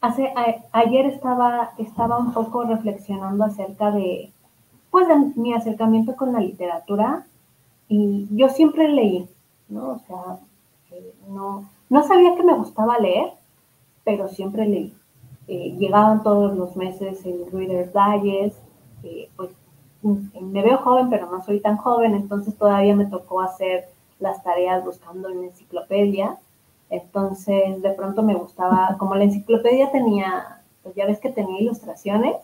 [0.00, 0.32] hace,
[0.72, 4.32] ayer estaba, estaba un poco reflexionando acerca de,
[4.90, 5.06] pues,
[5.36, 7.26] mi acercamiento con la literatura
[7.88, 9.28] y yo siempre leí,
[9.68, 9.90] ¿no?
[9.90, 10.38] O sea,
[10.92, 13.32] eh, no, no sabía que me gustaba leer,
[14.04, 14.94] pero siempre leí.
[15.48, 18.58] Eh, llegaban todos los meses el Reader's Digest,
[19.36, 19.50] pues
[20.40, 23.88] me veo joven, pero no soy tan joven, entonces todavía me tocó hacer
[24.18, 26.38] las tareas buscando en enciclopedia.
[26.90, 32.36] Entonces, de pronto me gustaba, como la enciclopedia tenía, pues ya ves que tenía ilustraciones,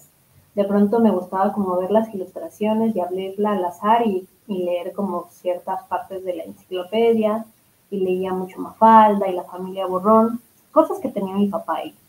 [0.54, 4.92] de pronto me gustaba como ver las ilustraciones y abrirla al azar y, y leer
[4.92, 7.46] como ciertas partes de la enciclopedia
[7.90, 10.40] y leía mucho Mafalda y la familia Borrón,
[10.72, 12.01] cosas que tenía mi papá ¿no?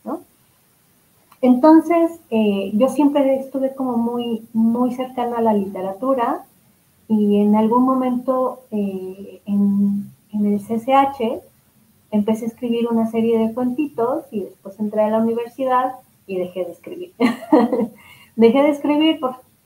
[1.43, 6.45] Entonces, eh, yo siempre estuve como muy, muy cercana a la literatura
[7.09, 11.43] y en algún momento eh, en, el CCH
[12.11, 15.95] empecé a escribir una serie de cuentitos y después entré a la universidad
[16.27, 17.13] y dejé de escribir.
[18.37, 19.19] dejé de escribir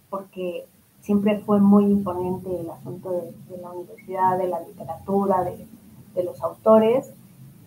[0.10, 0.66] porque
[1.02, 7.12] siempre fue muy imponente el asunto de, la universidad, de la literatura, de los autores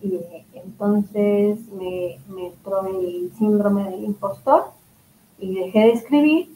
[0.01, 0.19] y
[0.53, 2.15] entonces me,
[2.47, 4.71] entró el síndrome del impostor
[5.39, 6.55] y dejé de escribir,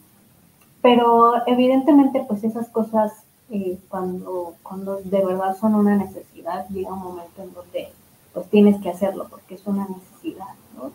[0.82, 3.12] pero evidentemente pues esas cosas
[3.50, 7.88] eh, cuando, cuando de verdad son una necesidad, llega un momento en donde
[8.34, 10.90] pues tienes que hacerlo porque es una necesidad, ¿no?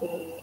[0.00, 0.42] Eh,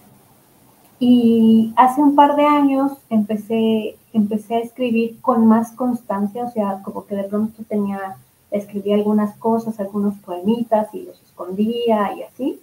[1.00, 6.82] y hace un par de años empecé, empecé a escribir con más constancia, o sea,
[6.84, 8.18] como que de pronto tenía
[8.52, 12.60] escribía algunas cosas, algunos poemitas y los escondía y así.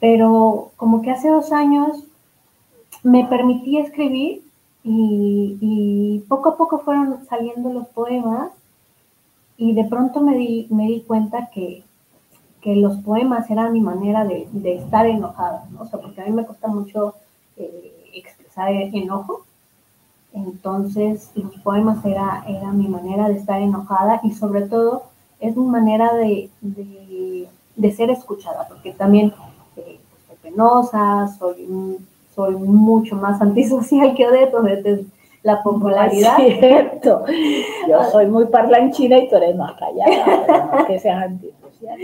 [0.00, 2.04] Pero como que hace dos años
[3.02, 4.42] me permití escribir
[4.82, 8.50] y, poco a poco fueron saliendo los poemas
[9.56, 11.84] y de pronto me di, me di cuenta que,
[12.62, 15.82] los poemas eran mi manera de, estar enojada, ¿no?
[15.82, 17.14] O sea, porque a mí me cuesta mucho
[17.56, 19.46] eh, expresar enojo
[20.32, 25.04] entonces los poemas era, era mi manera de estar enojada y sobre todo
[25.40, 29.32] es mi manera de, de, ser escuchada, porque también
[29.76, 31.66] eh, soy penosa, soy,
[32.34, 35.06] soy mucho más antisocial que Odette, Odette
[35.42, 36.36] la popularidad.
[36.36, 37.24] cierto.
[37.88, 41.98] Yo soy muy parlanchina y tú eres más callada, no que seas antisocial.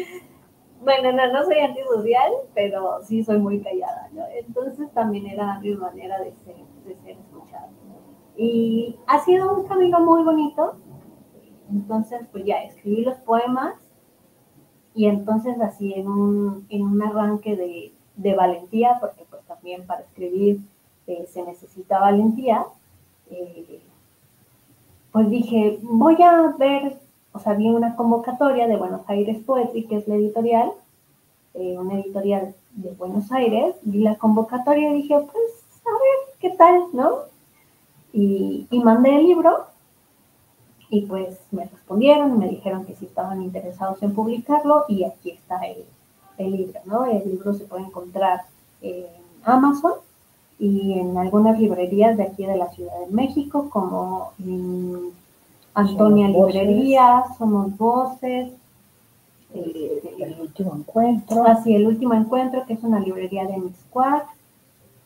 [0.81, 4.23] Bueno, no, no soy antisocial, pero sí soy muy callada, ¿no?
[4.35, 7.69] Entonces también era mi manera de ser, de ser escuchada.
[8.37, 10.77] Y ha sido un camino muy bonito.
[11.71, 13.75] Entonces, pues ya escribí los poemas
[14.95, 20.01] y entonces así en un, en un arranque de, de valentía, porque pues también para
[20.03, 20.61] escribir
[21.07, 22.67] eh, se necesita valentía,
[23.31, 23.81] eh,
[25.13, 26.99] pues dije, voy a ver,
[27.33, 30.73] o sea, vi una convocatoria de Buenos Aires Poetry, que es la editorial,
[31.55, 36.51] eh, una editorial de Buenos Aires, vi la convocatoria y dije, pues, a ver, ¿qué
[36.57, 37.36] tal, no?
[38.19, 39.67] Y, mandé el libro
[40.89, 45.33] y pues me respondieron y me dijeron que sí estaban interesados en publicarlo y aquí
[45.33, 45.85] está el,
[46.39, 47.05] el libro, ¿no?
[47.05, 48.45] El libro se puede encontrar
[48.81, 49.05] en
[49.45, 49.95] Amazon
[50.59, 54.33] y en algunas librerías de aquí de la Ciudad de México, como
[55.75, 58.53] Antonia Librería, Somos Voces.
[59.53, 61.45] Este, el, último encuentro.
[61.47, 64.27] Así, el último encuentro, que es una librería de Mixquack.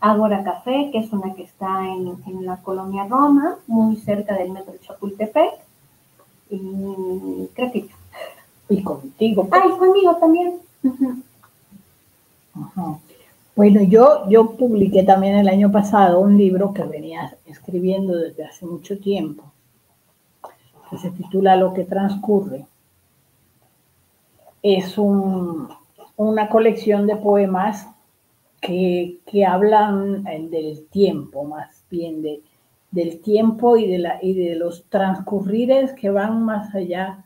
[0.00, 4.50] Ágora Café, que es una que está en, en, la colonia Roma, muy cerca del
[4.50, 5.52] metro Chapultepec.
[6.50, 7.88] Y creo que.
[8.70, 9.48] Y contigo.
[9.50, 10.54] Ah, y conmigo también.
[12.54, 12.98] Ajá.
[13.60, 18.64] Bueno, yo, yo publiqué también el año pasado un libro que venía escribiendo desde hace
[18.64, 19.44] mucho tiempo,
[20.88, 22.64] que se titula Lo que transcurre.
[24.62, 27.86] Es una colección de poemas
[28.60, 32.42] que, hablan eh, del tiempo, más bien de,
[32.90, 37.24] del tiempo y de, la, y de los transcurrires que van más allá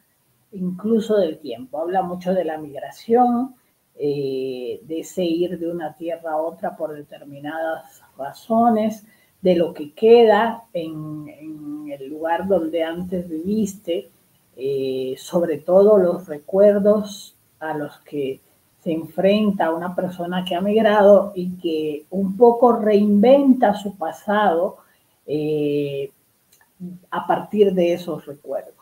[0.53, 1.81] incluso del tiempo.
[1.81, 3.55] Habla mucho de la migración,
[3.97, 9.05] eh, de ese ir de una tierra a otra por determinadas razones,
[9.41, 11.27] de lo que queda en,
[11.91, 14.11] el lugar donde antes viviste,
[14.57, 18.41] eh, sobre todo los recuerdos a los que
[18.85, 24.77] se enfrenta una persona que ha migrado y que un poco reinventa su pasado
[25.27, 26.13] eh,
[27.11, 28.75] a partir de esos recuerdos.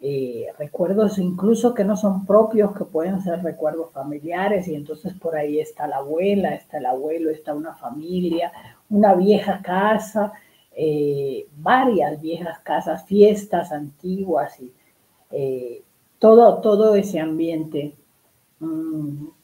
[0.00, 5.36] Eh, recuerdos incluso que no son propios, que pueden ser recuerdos familiares, y entonces por
[5.36, 8.50] ahí está la abuela, está el abuelo, está una familia,
[8.88, 10.32] una vieja casa,
[10.74, 14.72] eh, varias viejas casas, fiestas antiguas y
[16.18, 17.97] todo, todo ese ambiente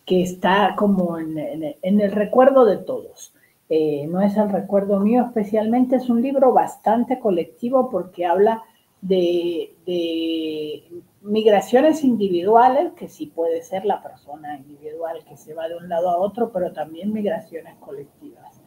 [0.05, 3.33] que está como en, el recuerdo de todos.
[3.71, 8.63] no es el recuerdo mío especialmente, es un libro bastante colectivo porque habla
[9.05, 10.85] de,
[11.23, 16.11] migraciones individuales, que sí puede ser la persona individual que se va de un lado
[16.11, 18.61] a otro, pero también migraciones colectivas.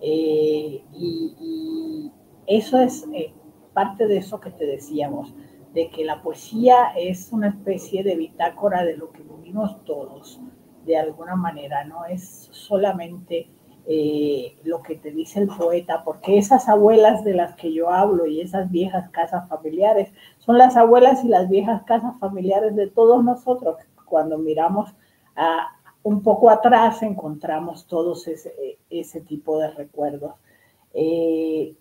[0.00, 2.10] Eh, y,
[2.46, 3.32] eso es eh,
[3.72, 5.32] parte de eso que te decíamos,
[5.72, 10.40] de que la poesía es una especie de bitácora de lo que vivimos todos,
[10.84, 13.48] de alguna manera, no es solamente
[13.86, 18.26] eh, lo que te dice el poeta, porque esas abuelas de las que yo hablo
[18.26, 23.24] y esas viejas casas familiares son las abuelas y las viejas casas familiares de todos
[23.24, 23.76] nosotros.
[24.04, 24.94] Cuando miramos
[25.36, 25.68] a,
[26.02, 30.34] un poco atrás encontramos todos ese, ese tipo de recuerdos.
[30.94, 31.74] Eh,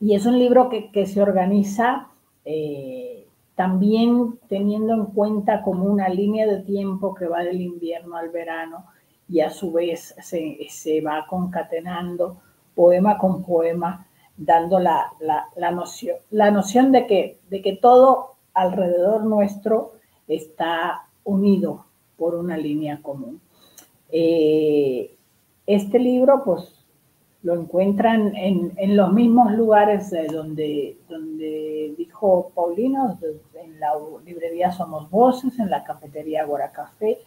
[0.00, 2.08] y es un libro que, que se organiza
[2.50, 8.30] eh, también teniendo en cuenta como una línea de tiempo que va del invierno al
[8.30, 8.86] verano
[9.28, 12.38] y a su vez se, va concatenando
[12.74, 15.12] poema con poema, dando la,
[15.74, 19.92] noción, la noción de que, de que todo alrededor nuestro
[20.26, 21.84] está unido
[22.16, 23.42] por una línea común.
[24.10, 25.14] Eh,
[25.66, 26.77] este libro, pues,
[27.42, 33.18] lo encuentran en, los mismos lugares donde, donde dijo Paulino,
[33.54, 33.92] en la
[34.24, 37.18] librería Somos Voces, en la cafetería Agora Café,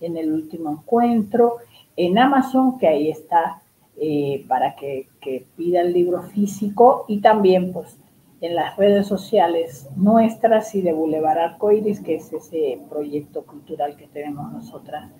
[0.00, 1.58] en el último encuentro,
[1.96, 3.62] en Amazon, que ahí está
[3.96, 5.08] eh, para que,
[5.56, 7.04] pida el libro físico.
[7.06, 7.98] Y también pues
[8.40, 14.06] en las redes sociales nuestras y de Boulevard Arcoiris, que es ese proyecto cultural que
[14.06, 15.10] tenemos nosotras,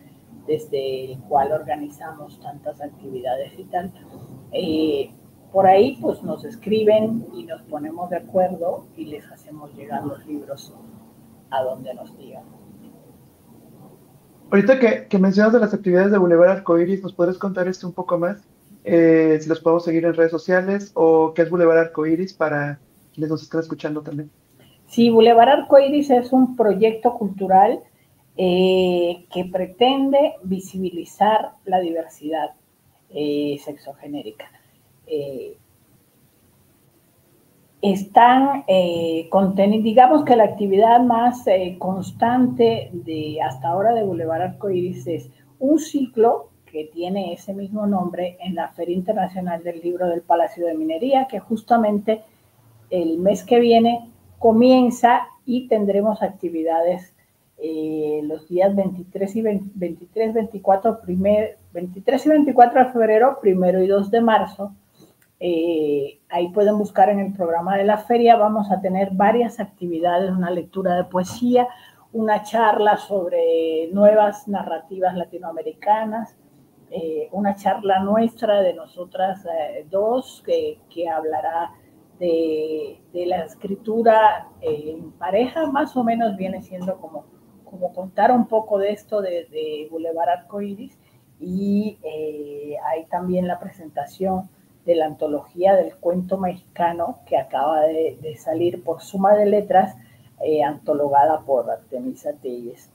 [0.46, 3.92] desde el cual organizamos tantas actividades y tal.
[4.52, 5.10] Eh,
[5.52, 10.24] por ahí pues nos escriben y nos ponemos de acuerdo y les hacemos llegar los
[10.26, 10.74] libros
[11.50, 12.44] a donde nos digan.
[14.50, 17.92] Ahorita que, que, mencionas de las actividades de Boulevard Arcoiris, ¿nos podrías contar esto un
[17.92, 18.42] poco más?
[18.84, 22.78] Eh, si los podemos seguir en redes sociales o qué es Boulevard Arcoiris para
[23.12, 24.30] quienes nos están escuchando también.
[24.86, 27.80] Sí, Boulevard Arcoiris es un proyecto cultural
[28.36, 32.52] eh, que pretende visibilizar la diversidad
[33.10, 34.50] eh, sexogenérica.
[35.06, 35.56] Eh,
[37.82, 39.28] están eh,
[39.82, 45.78] digamos que la actividad más eh, constante de hasta ahora de Boulevard Arcoiris es un
[45.78, 50.74] ciclo que tiene ese mismo nombre en la Feria Internacional del Libro del Palacio de
[50.74, 52.22] Minería, que justamente
[52.90, 54.08] el mes que viene
[54.38, 57.09] comienza y tendremos actividades
[57.62, 63.86] eh, los días 23 y 23, 24, primer, 23 y 24 de febrero, primero y
[63.86, 64.74] 2 de marzo,
[65.38, 68.36] eh, ahí pueden buscar en el programa de la feria.
[68.36, 71.68] Vamos a tener varias actividades, una lectura de poesía,
[72.14, 76.34] una charla sobre nuevas narrativas latinoamericanas,
[76.90, 79.44] eh, una charla nuestra de nosotras
[79.90, 81.72] dos que, hablará
[82.18, 87.24] de, la escritura en pareja, más o menos viene siendo como,
[87.70, 90.98] como contar un poco de esto de, de Boulevard Arcoiris
[91.38, 91.98] y
[92.84, 94.50] hay también la presentación
[94.84, 99.96] de la antología del cuento mexicano que acaba de, salir por suma de letras,
[100.40, 102.90] eh, antologada por Artemisa Telles.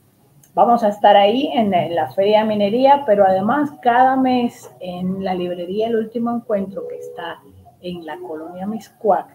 [0.54, 5.34] Vamos a estar ahí en, la Feria de Minería, pero además cada mes en la
[5.34, 7.40] librería El Último Encuentro, que está
[7.82, 9.28] en la colonia Miscuac,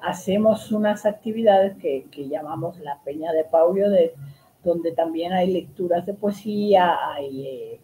[0.00, 4.14] hacemos unas actividades que, llamamos la Peña de Paulio, de,
[4.66, 7.80] donde también hay lecturas de poesía, hay eh,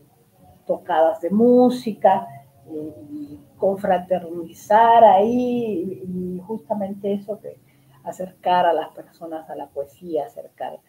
[0.67, 2.27] tocadas de música,
[2.71, 7.59] y confraternizar ahí y justamente eso que
[8.05, 10.81] acercar a las personas a la poesía, acercar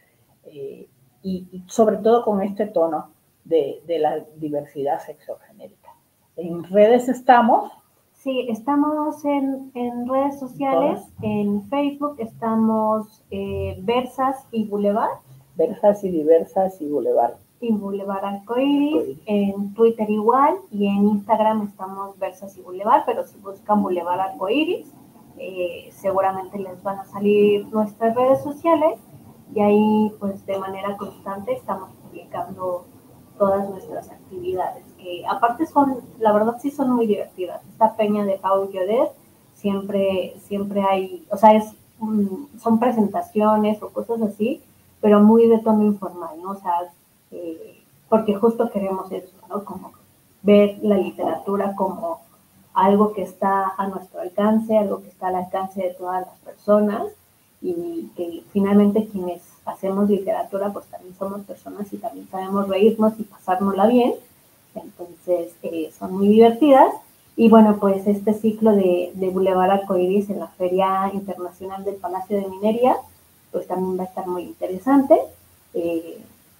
[0.45, 0.87] eh,
[1.21, 3.11] y, sobre todo con este tono
[3.45, 5.95] de, la diversidad sexogenérica.
[6.35, 7.71] En redes estamos.
[8.13, 9.71] Sí, estamos en,
[10.07, 15.19] redes sociales, en Facebook estamos eh, Versas y Boulevard.
[15.55, 22.17] Versas y diversas y Boulevard y Boulevard Arcoiris, en Twitter igual y en Instagram estamos
[22.19, 24.87] Versas y Boulevard, pero si buscan Boulevard Arcoiris,
[25.37, 28.99] eh, seguramente les van a salir nuestras redes sociales
[29.55, 32.85] y ahí pues de manera constante estamos publicando
[33.37, 37.61] todas nuestras actividades, que aparte son, la verdad sí son muy divertidas.
[37.69, 39.09] Esta peña de Paul Yodet
[39.55, 41.73] siempre, siempre hay, o sea, es,
[42.61, 44.61] son presentaciones o cosas así,
[45.03, 46.51] pero muy de tono informal, ¿no?
[46.51, 46.89] O sea,
[47.31, 47.77] eh,
[48.07, 49.65] porque justo queremos eso, ¿no?
[49.65, 49.91] Como
[50.43, 52.21] ver la literatura como
[52.73, 57.03] algo que está a nuestro alcance, algo que está al alcance de todas las personas
[57.61, 63.23] y que finalmente quienes hacemos literatura pues también somos personas y también sabemos reírnos y
[63.23, 64.13] pasárnosla bien,
[64.73, 66.93] entonces eh, son muy divertidas.
[67.35, 72.37] Y bueno, pues este ciclo de, de Boulevard Arcoiris en la Feria Internacional del Palacio
[72.39, 72.95] de Minería,
[73.53, 75.17] pues también va a estar muy interesante.
[75.73, 76.17] Eh,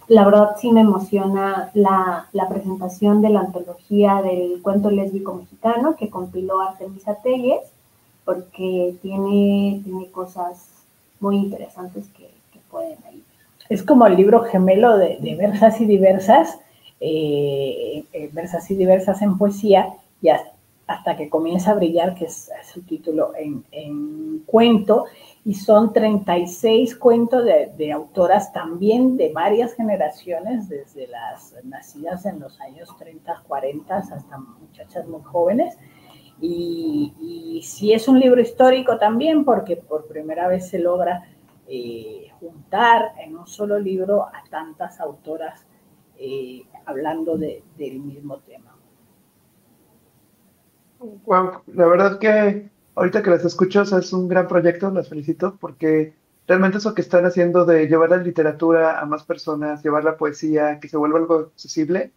[0.08, 6.10] la verdad sí me emociona la, presentación de la antología del cuento lésbico mexicano que
[6.10, 7.62] compiló Artemisa Telles,
[8.24, 10.68] porque tiene, tiene cosas
[11.20, 12.32] muy interesantes que,
[12.70, 13.22] pueden ahí.
[13.70, 16.58] Es como el libro gemelo de, Versas y Diversas,
[17.00, 22.50] eh, eh, Versas y Diversas en poesía, y hasta, que comienza a brillar, que es,
[22.74, 25.06] su título en, en cuento,
[25.46, 32.60] y son 36 cuentos de, autoras también de varias generaciones, desde las nacidas en los
[32.62, 35.78] años 30, 40 hasta muchachas muy jóvenes.
[36.40, 41.24] Y, y sí es un libro histórico también porque por primera vez se logra
[41.66, 45.66] eh, juntar en un solo libro a tantas autoras
[46.18, 48.78] eh, hablando del mismo tema.
[51.68, 56.14] la verdad que ahorita que las escucho, es un gran proyecto, las felicito, porque
[56.48, 60.80] realmente eso que están haciendo de llevar la literatura a más personas, llevar la poesía,
[60.80, 62.12] que se vuelva algo accesible,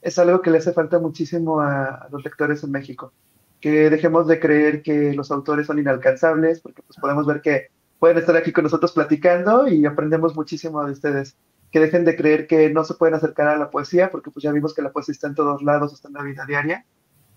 [0.00, 3.12] es algo que le hace falta muchísimo a, los lectores en México.
[3.60, 7.68] Que dejemos de creer que los autores son inalcanzables, porque pues podemos ver que
[8.00, 11.36] pueden estar aquí con nosotros platicando y aprendemos muchísimo de ustedes.
[11.70, 14.50] Que dejen de creer que no se pueden acercar a la poesía, porque pues ya
[14.50, 16.84] vimos que la poesía está en todos lados, está en la vida diaria,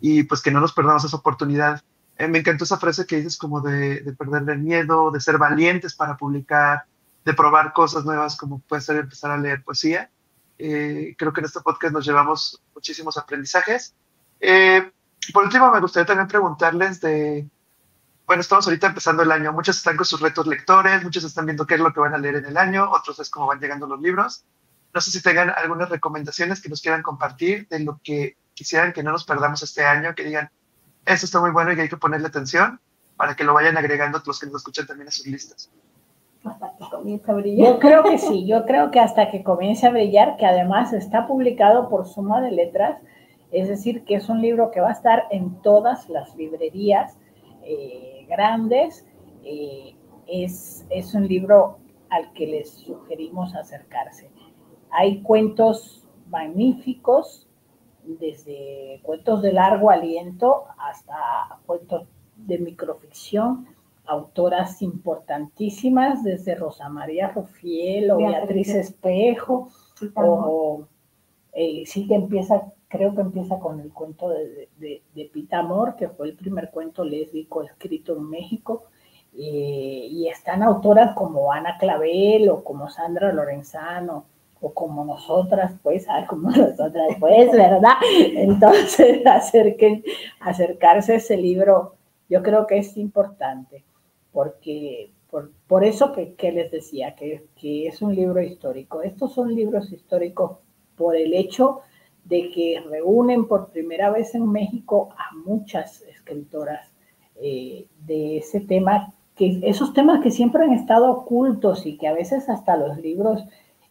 [0.01, 1.81] y pues que no nos perdamos esa oportunidad
[2.17, 5.37] eh, me encantó esa frase que dices como de, de perder el miedo, de ser
[5.37, 6.85] valientes para publicar,
[7.25, 10.09] de probar cosas nuevas como puede ser empezar a leer poesía.
[10.57, 13.93] Eh, creo que en este podcast nos llevamos muchísimos aprendizajes.
[14.39, 14.91] Eh,
[15.33, 17.49] por último, me gustaría también preguntarles de,
[18.25, 21.65] bueno, estamos ahorita empezando el año, muchos están con sus retos lectores, muchos están viendo
[21.65, 23.87] qué es lo que van a leer en el año, otros es cómo van llegando
[23.87, 24.45] los libros.
[24.93, 29.03] No sé si tengan algunas recomendaciones que nos quieran compartir de lo que quisieran que
[29.03, 30.49] no nos perdamos este año, que digan,
[31.05, 32.79] eso está muy bueno y hay que ponerle atención
[33.17, 35.71] para que lo vayan agregando los que nos escuchan también a sus listas.
[36.43, 37.73] hasta que comience a brillar.
[37.73, 41.27] Yo creo que sí, yo creo que hasta que comience a brillar, que además está
[41.27, 42.99] publicado por Suma de Letras,
[43.51, 47.17] es decir, que es un libro que va a estar en todas las librerías
[47.63, 49.05] eh, grandes.
[49.43, 49.95] Eh,
[50.27, 51.79] es, es un libro
[52.09, 54.29] al que les sugerimos acercarse.
[54.91, 57.44] Hay cuentos magníficos,
[58.07, 63.67] desde cuentos de largo aliento hasta cuentos de microficción,
[64.05, 69.69] autoras importantísimas, desde Rosa María Rufiel o Beatriz, Espejo,
[70.15, 70.87] o
[71.53, 76.09] eh, sí que empieza, creo que empieza con el cuento de, de, de Pitamor, que
[76.09, 78.85] fue el primer cuento lésbico escrito en México,
[79.37, 84.25] eh, y están autoras como Ana Clavel o como Sandra Lorenzano
[84.65, 87.93] o como nosotras, pues, ah, como nosotras, pues, ¿verdad?
[88.33, 89.21] Entonces,
[90.39, 91.93] acercarse a ese libro,
[92.27, 93.83] yo creo que es importante,
[94.31, 95.11] porque
[95.67, 99.03] por, eso que, les decía, que, que es un libro histórico.
[99.03, 100.57] Estos son libros históricos
[100.95, 101.81] por el hecho
[102.23, 106.91] de que reúnen por primera vez en México a muchas escritoras
[107.35, 112.13] eh, de ese tema que esos temas que siempre han estado ocultos y que a
[112.13, 113.43] veces hasta los libros,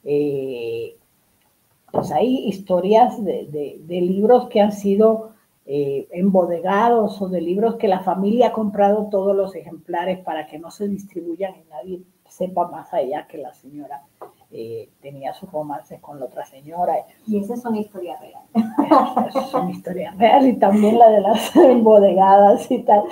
[0.04, 0.96] eh,
[1.90, 5.30] pues hay historias de, de, libros que han sido
[5.64, 10.58] eh, embodegados o de libros que la familia ha comprado todos los ejemplares para que
[10.58, 14.02] no se distribuyan y nadie sepa más allá que la señora
[14.50, 16.94] eh, tenía sus romances con la otra señora.
[17.26, 18.42] Y esa es una historia real.
[19.28, 23.04] Esa es una historia real y también la de las embodegadas y tal.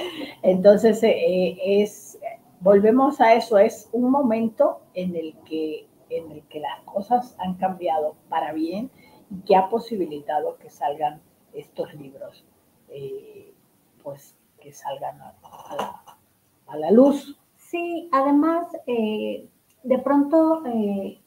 [0.42, 2.18] Entonces, es
[2.62, 5.86] volvemos a eso, es un momento en el que,
[6.18, 8.90] en el que las cosas han cambiado para bien
[9.30, 11.20] y que ha posibilitado que salgan
[11.52, 12.44] estos libros,
[12.88, 13.52] eh,
[14.02, 17.38] pues que salgan a, la, luz.
[17.56, 19.48] Sí, además, eh,
[19.82, 21.20] de pronto eh,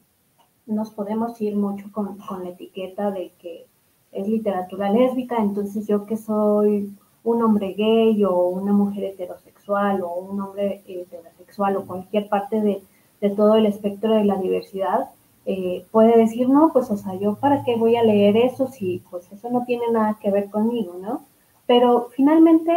[0.65, 3.67] nos podemos ir mucho con, con la etiqueta de que
[4.11, 10.13] es literatura lésbica, entonces yo que soy un hombre gay o una mujer heterosexual o
[10.15, 12.81] un hombre heterosexual o cualquier parte de,
[13.21, 15.09] de todo el espectro de la diversidad,
[15.45, 19.03] eh, puede decir, no, pues, o sea, yo para qué voy a leer eso si,
[19.11, 21.21] pues, eso no tiene nada que ver conmigo, ¿no?
[21.67, 22.73] Pero finalmente,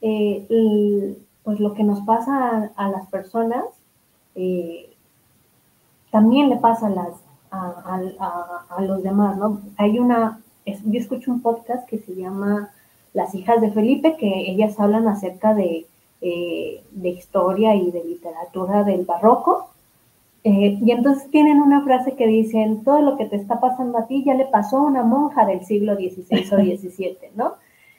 [0.00, 3.64] eh, pues, lo que nos pasa a, las personas,
[4.36, 4.94] eh,
[6.12, 7.14] también le pasa a, las,
[7.50, 9.60] a, a, a, los demás, ¿no?
[9.76, 12.70] Hay una, yo escucho un podcast que se llama
[13.14, 15.86] las hijas de Felipe, que ellas hablan acerca de,
[16.20, 19.71] de historia y de literatura del barroco.
[20.44, 24.06] Eh, y entonces tienen una frase que dicen, todo lo que te está pasando a
[24.06, 27.54] ti ya le pasó a una monja del siglo XVI o XVII, ¿no?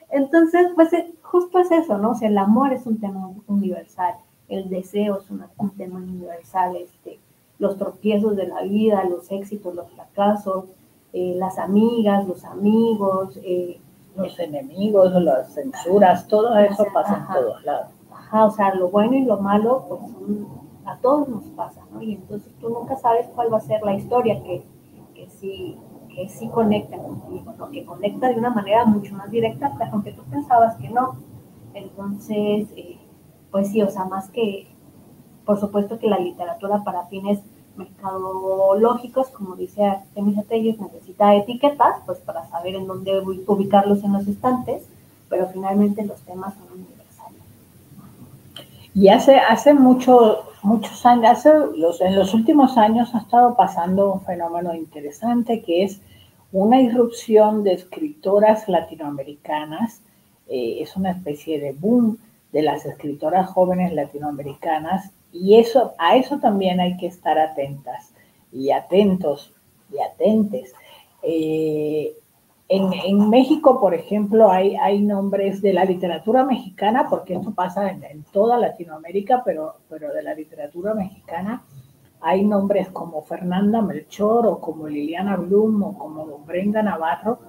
[0.10, 2.12] Entonces, pues eh, justo es eso, ¿no?
[2.12, 4.16] O sea, el amor es un tema universal,
[4.50, 7.20] el deseo es un tema universal, este,
[7.60, 10.66] los tropiezos de la vida, los éxitos, los fracasos,
[11.14, 13.39] las amigas, los amigos,
[14.16, 17.88] los enemigos, las censuras, todo eso pasa en todos lados.
[18.12, 20.02] Ajá, o sea, lo bueno y lo malo, pues
[20.86, 22.02] a todos nos pasa, ¿no?
[22.02, 24.64] Y entonces tú nunca sabes cuál va a ser la historia que,
[25.14, 25.78] que sí
[26.16, 27.72] que sí conecta contigo, ¿no?
[27.72, 31.18] que conecta de una manera mucho más directa, aunque tú pensabas que no.
[31.74, 33.00] Entonces, eh,
[33.52, 34.68] pues sí, o sea, más que,
[35.46, 37.40] por supuesto que la literatura para fines
[37.76, 44.28] mercadológicos, como dice Artemisa Telles, necesita etiquetas, pues para saber en dónde ubicarlos en los
[44.28, 44.88] estantes,
[45.30, 46.93] pero finalmente los temas son.
[48.96, 54.14] Y hace, hace mucho, muchos años, hace los, en los últimos años ha estado pasando
[54.14, 56.00] un fenómeno interesante que es
[56.52, 60.02] una irrupción de escritoras latinoamericanas,
[60.48, 62.20] eh, es una especie de boom
[62.52, 68.14] de las escritoras jóvenes latinoamericanas y eso, a eso también hay que estar atentas
[68.52, 69.52] y atentos
[69.91, 70.74] y atentes.
[71.24, 72.14] Eh,
[72.70, 78.24] en, en, México, por ejemplo, hay, nombres de la literatura mexicana, porque esto pasa en,
[78.32, 81.64] toda Latinoamérica, pero, pero de la literatura mexicana
[82.22, 87.39] hay nombres como Fernanda Melchor o como Liliana Blum o como Brenda Navarro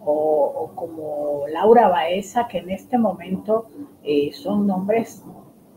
[0.00, 3.68] o, o como Laura Baeza, que en este momento
[4.02, 5.24] eh, son nombres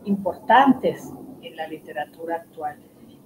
[0.04, 2.76] importantes en la literatura actual.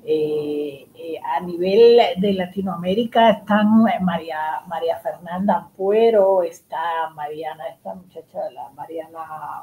[0.05, 7.95] Eh, eh, a nivel de Latinoamérica están eh, María, María Fernanda Ampuero, está Mariana, esta
[7.95, 9.63] muchacha, la Mariana,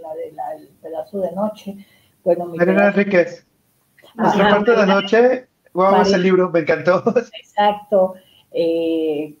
[0.00, 1.76] la del pedazo de noche.
[2.22, 3.46] Bueno, Mariana Enríquez.
[4.14, 7.02] Nuestra parte de noche, wow, ese libro me encantó.
[7.40, 8.14] Exacto.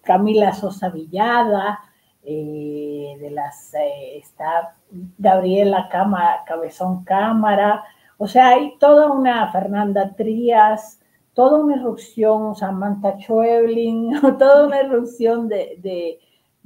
[0.02, 1.78] Camila Sosa Villada,
[2.24, 3.72] de las,
[4.16, 4.74] está
[5.18, 7.84] Gabriela Cámara, Cabezón Cámara,
[8.18, 11.00] O sea, hay toda una Fernanda Trías,
[11.32, 16.20] toda una erupción, Samantha Schweblin, toda una erupción de,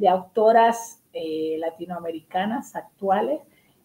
[0.08, 3.40] autoras eh, latinoamericanas actuales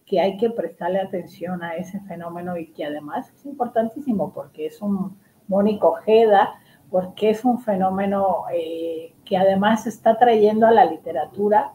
[0.05, 4.81] que hay que prestarle atención a ese fenómeno y que además es importantísimo porque es
[4.81, 6.53] un Mónico Ojeda,
[6.91, 11.73] porque es un fenómeno eh, que además está trayendo a la literatura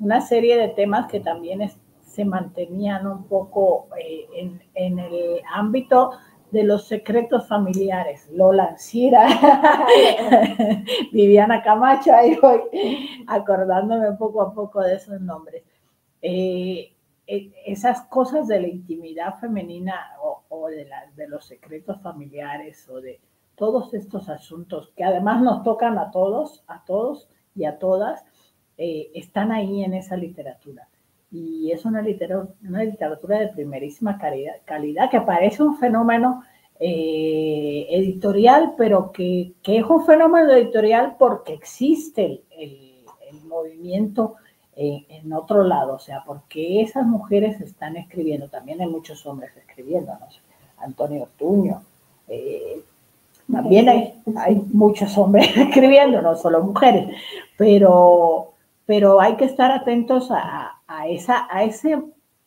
[0.00, 1.62] una serie de temas que también
[2.18, 4.26] se mantenían un poco eh,
[4.74, 6.10] en, el ámbito
[6.50, 8.28] de los secretos familiares.
[8.32, 9.24] Lola Ancira,
[11.12, 12.62] Viviana Camacho, ahí voy
[13.28, 15.62] acordándome poco a poco de esos nombres.
[16.20, 16.92] Eh,
[17.24, 19.94] e, esas cosas de la intimidad femenina
[20.48, 23.20] o, de, de los secretos familiares o de
[23.54, 28.24] todos estos asuntos que además nos tocan a todos, a todos y a todas,
[28.76, 30.88] eh, están ahí en esa literatura.
[31.30, 36.42] Y es una literatura, una literatura de primerísima calidad, calidad que parece un fenómeno
[36.80, 44.36] eh, editorial, pero que, que, es un fenómeno editorial porque existe el, el, movimiento
[44.80, 50.12] en otro lado, o sea, porque esas mujeres están escribiendo, también hay muchos hombres escribiendo,
[50.12, 50.38] no sé,
[50.78, 51.82] Antonio Ortuño,
[52.28, 52.80] eh,
[53.50, 57.08] también hay, hay muchos hombres escribiendo, no solo mujeres,
[57.56, 58.52] pero,
[58.86, 61.60] pero hay que estar atentos a, a, esa, a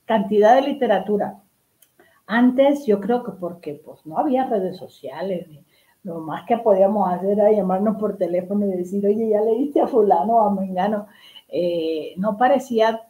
[0.06, 1.42] cantidad de literatura.
[2.28, 5.48] Antes yo creo que porque pues no había redes sociales,
[6.04, 9.88] lo más que podíamos hacer era llamarnos por teléfono y decir, oye, ya leíste a
[9.88, 11.08] fulano o a mengano.
[11.48, 13.02] Eh, no parecía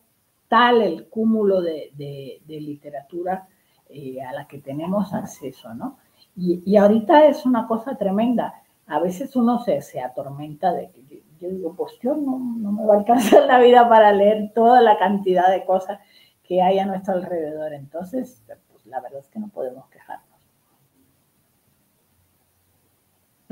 [0.50, 3.48] tal el cúmulo de, literatura
[3.90, 5.98] eh, a la que tenemos acceso, ¿no?
[6.36, 8.62] Y, ahorita es una cosa tremenda.
[8.88, 12.86] A veces uno se, se atormenta de que yo, digo, pues yo no, no, me
[12.86, 16.00] va a alcanzar la vida para leer toda la cantidad de cosas
[16.44, 17.74] que hay a nuestro alrededor.
[17.74, 20.28] Entonces, pues la verdad es que no podemos quejarnos.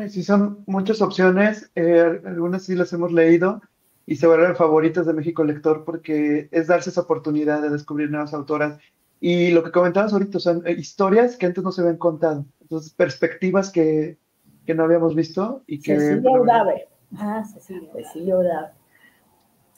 [0.07, 1.71] Sí, son muchas opciones.
[1.75, 3.61] Eh, algunas sí las hemos leído
[4.05, 8.33] y se vuelven favoritas de México Lector porque es darse esa oportunidad de descubrir nuevas
[8.33, 8.79] autoras.
[9.19, 12.93] Y lo que comentabas ahorita son eh, historias que antes no se habían contado, entonces
[12.93, 14.17] perspectivas que,
[14.65, 15.99] que no habíamos visto y que...
[15.99, 16.87] Cecilia Udave.
[17.17, 18.71] Ah, Cecilia, Cecilia Udave.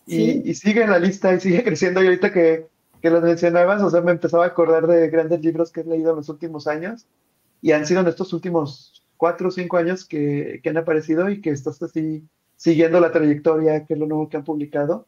[0.05, 2.01] Y, y, sigue en la lista y sigue creciendo.
[2.03, 2.67] Y ahorita que,
[3.01, 6.11] que lo mencionabas, o sea, me empezaba a acordar de grandes libros que he leído
[6.11, 7.07] en los últimos años
[7.61, 11.41] y han sido en estos últimos cuatro o cinco años que, que han aparecido y
[11.41, 12.23] que estás así
[12.61, 15.07] siguiendo la trayectoria, que es lo nuevo que han publicado.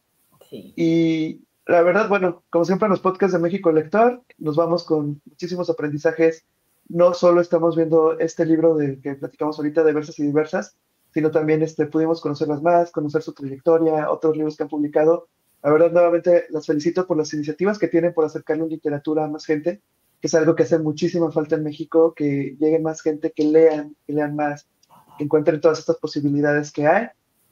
[0.50, 5.20] Y la verdad, bueno, como siempre en los podcasts de México Lector, nos vamos con
[5.24, 6.44] muchísimos aprendizajes.
[6.88, 10.76] No solo estamos viendo este libro del que platicamos ahorita de Versas y Diversas,
[11.14, 15.28] sino también este, pudimos conocerlas más, conocer su trayectoria, otros libros que han publicado.
[15.62, 19.46] La verdad, nuevamente las felicito por las iniciativas que tienen por acercarle literatura a más
[19.46, 19.80] gente,
[20.20, 23.94] que es algo que hace muchísima falta en México, que llegue más gente, que lean,
[24.06, 24.68] que lean más,
[25.16, 27.08] que encuentren todas estas posibilidades que hay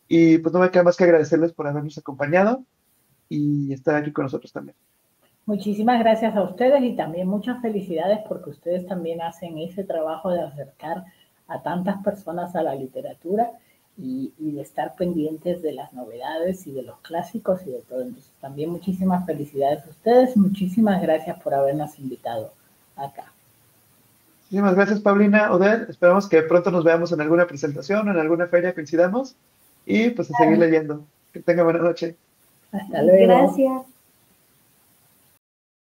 [0.08, 2.64] y pues no me queda más que agradecerles por habernos acompañado
[3.28, 4.76] y estar aquí con nosotros también.
[5.46, 10.42] Muchísimas gracias a ustedes y también muchas felicidades porque ustedes también hacen ese trabajo de
[10.42, 11.04] acercar
[11.52, 13.50] a tantas personas a la literatura
[13.98, 18.02] y, de estar pendientes de las novedades y de los clásicos y de todo.
[18.02, 22.52] Entonces también muchísimas felicidades a ustedes, muchísimas gracias por habernos invitado
[22.96, 23.32] acá.
[24.44, 28.74] Muchísimas gracias Paulina, Odette, esperamos que pronto nos veamos en alguna presentación, en alguna feria,
[28.74, 29.36] coincidamos
[29.86, 31.04] y pues a seguir leyendo.
[31.32, 32.16] Que tenga buena noche.
[32.72, 33.26] Hasta luego.
[33.26, 33.91] Gracias.